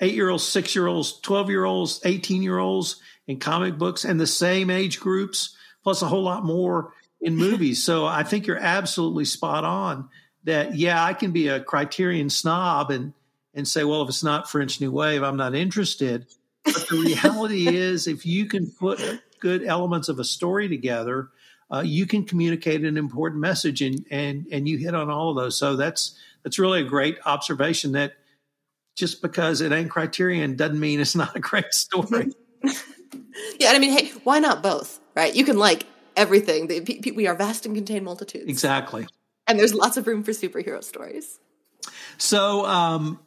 eight 0.01 0.15
year 0.15 0.29
olds, 0.29 0.47
six 0.47 0.75
year 0.75 0.87
olds, 0.87 1.21
twelve 1.21 1.51
year 1.51 1.65
olds, 1.65 2.01
eighteen 2.05 2.43
year 2.43 2.59
olds 2.59 3.01
in 3.27 3.39
comic 3.39 3.77
books, 3.77 4.05
and 4.05 4.21
the 4.21 4.27
same 4.27 4.71
age 4.71 5.01
groups, 5.01 5.57
plus 5.83 6.03
a 6.03 6.07
whole 6.07 6.23
lot 6.23 6.45
more 6.45 6.93
in 7.21 7.37
movies. 7.37 7.83
so 7.83 8.07
I 8.07 8.23
think 8.23 8.47
you're 8.47 8.57
absolutely 8.57 9.25
spot 9.25 9.65
on. 9.65 10.09
That 10.45 10.77
yeah, 10.77 11.05
I 11.05 11.13
can 11.15 11.33
be 11.33 11.49
a 11.49 11.61
Criterion 11.61 12.31
snob 12.31 12.91
and 12.91 13.13
and 13.55 13.67
say, 13.67 13.83
well, 13.85 14.03
if 14.03 14.09
it's 14.09 14.23
not 14.23 14.49
French 14.49 14.81
New 14.81 14.93
Wave, 14.93 15.23
I'm 15.23 15.37
not 15.37 15.55
interested. 15.55 16.27
But 16.65 16.89
the 16.89 16.99
reality 16.99 17.69
is, 17.69 18.07
if 18.07 18.27
you 18.27 18.47
can 18.47 18.71
put 18.71 19.01
good 19.41 19.65
elements 19.65 20.09
of 20.09 20.19
a 20.19 20.25
story 20.25 20.69
together, 20.69 21.29
uh, 21.73 21.83
you 21.85 22.07
can 22.07 22.25
communicate 22.25 22.85
an 22.85 22.97
important 22.97 23.41
message, 23.41 23.83
and 23.83 24.05
and 24.11 24.47
and 24.51 24.69
you 24.69 24.79
hit 24.79 24.95
on 24.95 25.11
all 25.11 25.31
of 25.31 25.37
those. 25.37 25.59
So 25.59 25.77
that's 25.77 26.19
that's 26.43 26.59
really 26.59 26.81
a 26.81 26.85
great 26.85 27.19
observation. 27.25 27.93
That 27.93 28.15
just 28.97 29.23
because 29.23 29.61
it 29.61 29.73
ain't 29.73 29.91
Criterion 29.91 30.57
doesn't 30.57 30.81
mean 30.81 31.01
it's 31.01 31.15
not 31.17 31.37
a 31.37 31.41
great 31.41 31.73
story. 31.73 32.33
yeah, 33.59 33.71
I 33.71 33.79
mean, 33.79 33.97
hey, 33.97 34.11
why 34.25 34.39
not 34.39 34.63
both? 34.63 35.01
Right? 35.15 35.35
You 35.35 35.45
can 35.45 35.59
like 35.59 35.87
everything. 36.17 36.69
We 37.15 37.27
are 37.27 37.35
vast 37.35 37.67
and 37.67 37.75
contain 37.75 38.05
multitudes. 38.05 38.49
Exactly. 38.49 39.07
And 39.47 39.59
there's 39.59 39.75
lots 39.75 39.97
of 39.97 40.07
room 40.07 40.23
for 40.23 40.33
superhero 40.33 40.85
stories. 40.85 41.39
So, 42.19 42.67
um, 42.67 43.21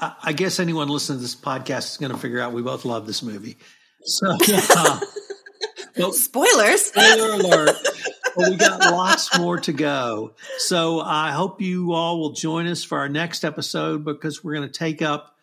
I 0.00 0.32
guess 0.32 0.60
anyone 0.60 0.88
listening 0.88 1.18
to 1.18 1.22
this 1.22 1.34
podcast 1.34 1.90
is 1.90 1.96
going 1.96 2.12
to 2.12 2.18
figure 2.18 2.40
out 2.40 2.52
we 2.52 2.62
both 2.62 2.84
love 2.84 3.06
this 3.06 3.22
movie. 3.22 3.56
So, 4.02 4.36
yeah. 4.46 5.00
well, 5.96 6.12
spoilers. 6.12 6.82
Spoiler 6.82 7.32
alert. 7.32 7.76
well, 8.36 8.50
we 8.50 8.56
got 8.56 8.78
lots 8.92 9.36
more 9.36 9.58
to 9.58 9.72
go. 9.72 10.34
So 10.58 11.00
I 11.00 11.32
hope 11.32 11.60
you 11.60 11.94
all 11.94 12.20
will 12.20 12.32
join 12.32 12.68
us 12.68 12.84
for 12.84 12.98
our 12.98 13.08
next 13.08 13.44
episode 13.44 14.04
because 14.04 14.44
we're 14.44 14.54
going 14.54 14.68
to 14.68 14.78
take 14.78 15.02
up 15.02 15.34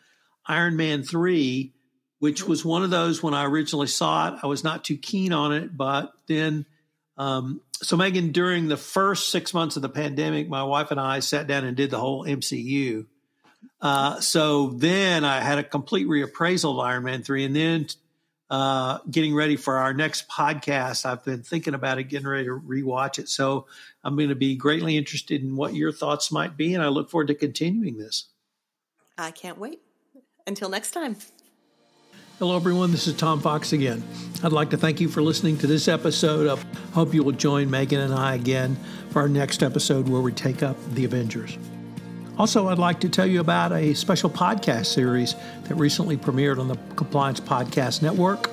Iron 0.46 0.78
Man 0.78 1.04
3, 1.04 1.74
which 2.20 2.48
was 2.48 2.64
one 2.64 2.84
of 2.84 2.90
those 2.90 3.22
when 3.22 3.34
I 3.34 3.46
originally 3.46 3.88
saw 3.88 4.30
it. 4.30 4.40
I 4.42 4.48
was 4.48 4.64
not 4.64 4.86
too 4.86 4.96
keen 4.96 5.34
on 5.34 5.52
it, 5.52 5.76
but 5.76 6.14
then, 6.28 6.66
um, 7.18 7.60
so 7.82 7.98
Megan, 7.98 8.32
during 8.32 8.70
the 8.70 8.78
first 8.78 9.32
six 9.32 9.54
months 9.54 9.76
of 9.76 9.82
the 9.82 9.90
pandemic, 9.90 10.48
my 10.48 10.64
wife 10.64 10.92
and 10.92 11.00
I 11.00 11.20
sat 11.20 11.46
down 11.46 11.66
and 11.66 11.76
did 11.76 11.92
the 11.92 12.00
whole 12.00 12.24
MCU. 12.24 13.06
Uh, 13.82 14.20
so 14.20 14.70
then 14.70 15.24
I 15.24 15.42
had 15.42 15.58
a 15.58 15.64
complete 15.64 16.08
reappraisal 16.08 16.74
of 16.74 16.80
Iron 16.80 17.04
Man 17.04 17.24
3. 17.24 17.46
And 17.46 17.56
then 17.56 17.88
uh, 18.50 19.00
getting 19.10 19.36
ready 19.36 19.56
for 19.56 19.78
our 19.78 19.94
next 19.94 20.28
podcast, 20.28 21.06
I've 21.06 21.24
been 21.24 21.44
thinking 21.44 21.74
about 21.74 21.98
it, 21.98 22.06
getting 22.06 22.28
ready 22.28 22.46
to 22.46 22.60
rewatch 22.60 23.20
it. 23.20 23.30
So 23.30 23.68
I'm 24.04 24.16
going 24.16 24.30
to 24.30 24.36
be 24.36 24.56
greatly 24.56 24.98
interested 24.98 25.42
in 25.42 25.56
what 25.56 25.74
your 25.74 25.92
thoughts 25.92 26.32
might 26.32 26.58
be. 26.58 26.74
And 26.74 26.84
I 26.84 26.88
look 26.88 27.10
forward 27.10 27.28
to 27.28 27.36
continuing 27.36 27.98
this. 27.98 28.30
I 29.18 29.32
can't 29.32 29.58
wait. 29.58 29.82
Until 30.48 30.70
next 30.70 30.92
time. 30.92 31.16
Hello, 32.38 32.56
everyone. 32.58 32.92
This 32.92 33.08
is 33.08 33.16
Tom 33.16 33.40
Fox 33.40 33.72
again. 33.72 34.04
I'd 34.44 34.52
like 34.52 34.70
to 34.72 34.78
thank 34.78 35.00
you 35.00 35.08
for 35.08 35.22
listening 35.22 35.58
to 35.60 35.68
this 35.68 35.88
episode. 35.88 36.48
I 36.48 36.92
hope 36.94 37.14
you 37.14 37.24
will 37.24 37.32
join 37.32 37.70
Megan 37.70 38.02
and 38.02 38.14
I 38.14 38.36
again 38.36 38.78
for 39.10 39.22
our 39.22 39.30
next 39.30 39.64
episode 39.64 40.10
where 40.10 40.20
we 40.22 40.34
take 40.34 40.62
up 40.62 40.76
the 40.94 41.06
Avengers. 41.06 41.58
Also, 42.38 42.68
I'd 42.68 42.78
like 42.78 43.00
to 43.00 43.10
tell 43.10 43.26
you 43.26 43.40
about 43.40 43.72
a 43.72 43.94
special 43.94 44.30
podcast 44.30 44.88
series 44.88 45.36
that 45.64 45.76
recently 45.76 46.18
premiered 46.18 46.60
on 46.60 46.68
the 46.68 46.78
Compliance 46.96 47.40
Podcast 47.40 48.02
Network 48.02 48.50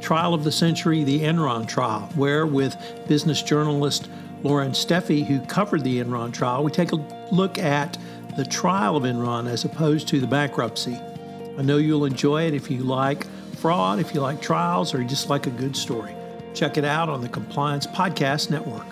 Trial 0.00 0.32
of 0.32 0.44
the 0.44 0.52
Century, 0.52 1.04
the 1.04 1.20
Enron 1.20 1.68
Trial, 1.68 2.08
where 2.14 2.46
with 2.46 2.74
business 3.06 3.42
journalist 3.42 4.08
Loren 4.42 4.70
Steffy, 4.70 5.26
who 5.26 5.40
covered 5.40 5.84
the 5.84 6.00
Enron 6.00 6.32
trial, 6.32 6.64
we 6.64 6.70
take 6.70 6.92
a 6.92 6.96
look 7.30 7.58
at 7.58 7.98
the 8.36 8.44
trial 8.44 8.96
of 8.96 9.02
Enron 9.02 9.46
as 9.46 9.66
opposed 9.66 10.08
to 10.08 10.20
the 10.20 10.26
bankruptcy. 10.26 10.98
I 11.58 11.62
know 11.62 11.76
you'll 11.76 12.06
enjoy 12.06 12.46
it 12.46 12.54
if 12.54 12.70
you 12.70 12.78
like 12.78 13.26
fraud, 13.56 13.98
if 13.98 14.14
you 14.14 14.20
like 14.20 14.40
trials, 14.40 14.94
or 14.94 15.02
you 15.02 15.08
just 15.08 15.28
like 15.28 15.46
a 15.46 15.50
good 15.50 15.76
story. 15.76 16.14
Check 16.54 16.78
it 16.78 16.84
out 16.84 17.10
on 17.10 17.20
the 17.20 17.28
Compliance 17.28 17.86
Podcast 17.86 18.50
Network. 18.50 18.86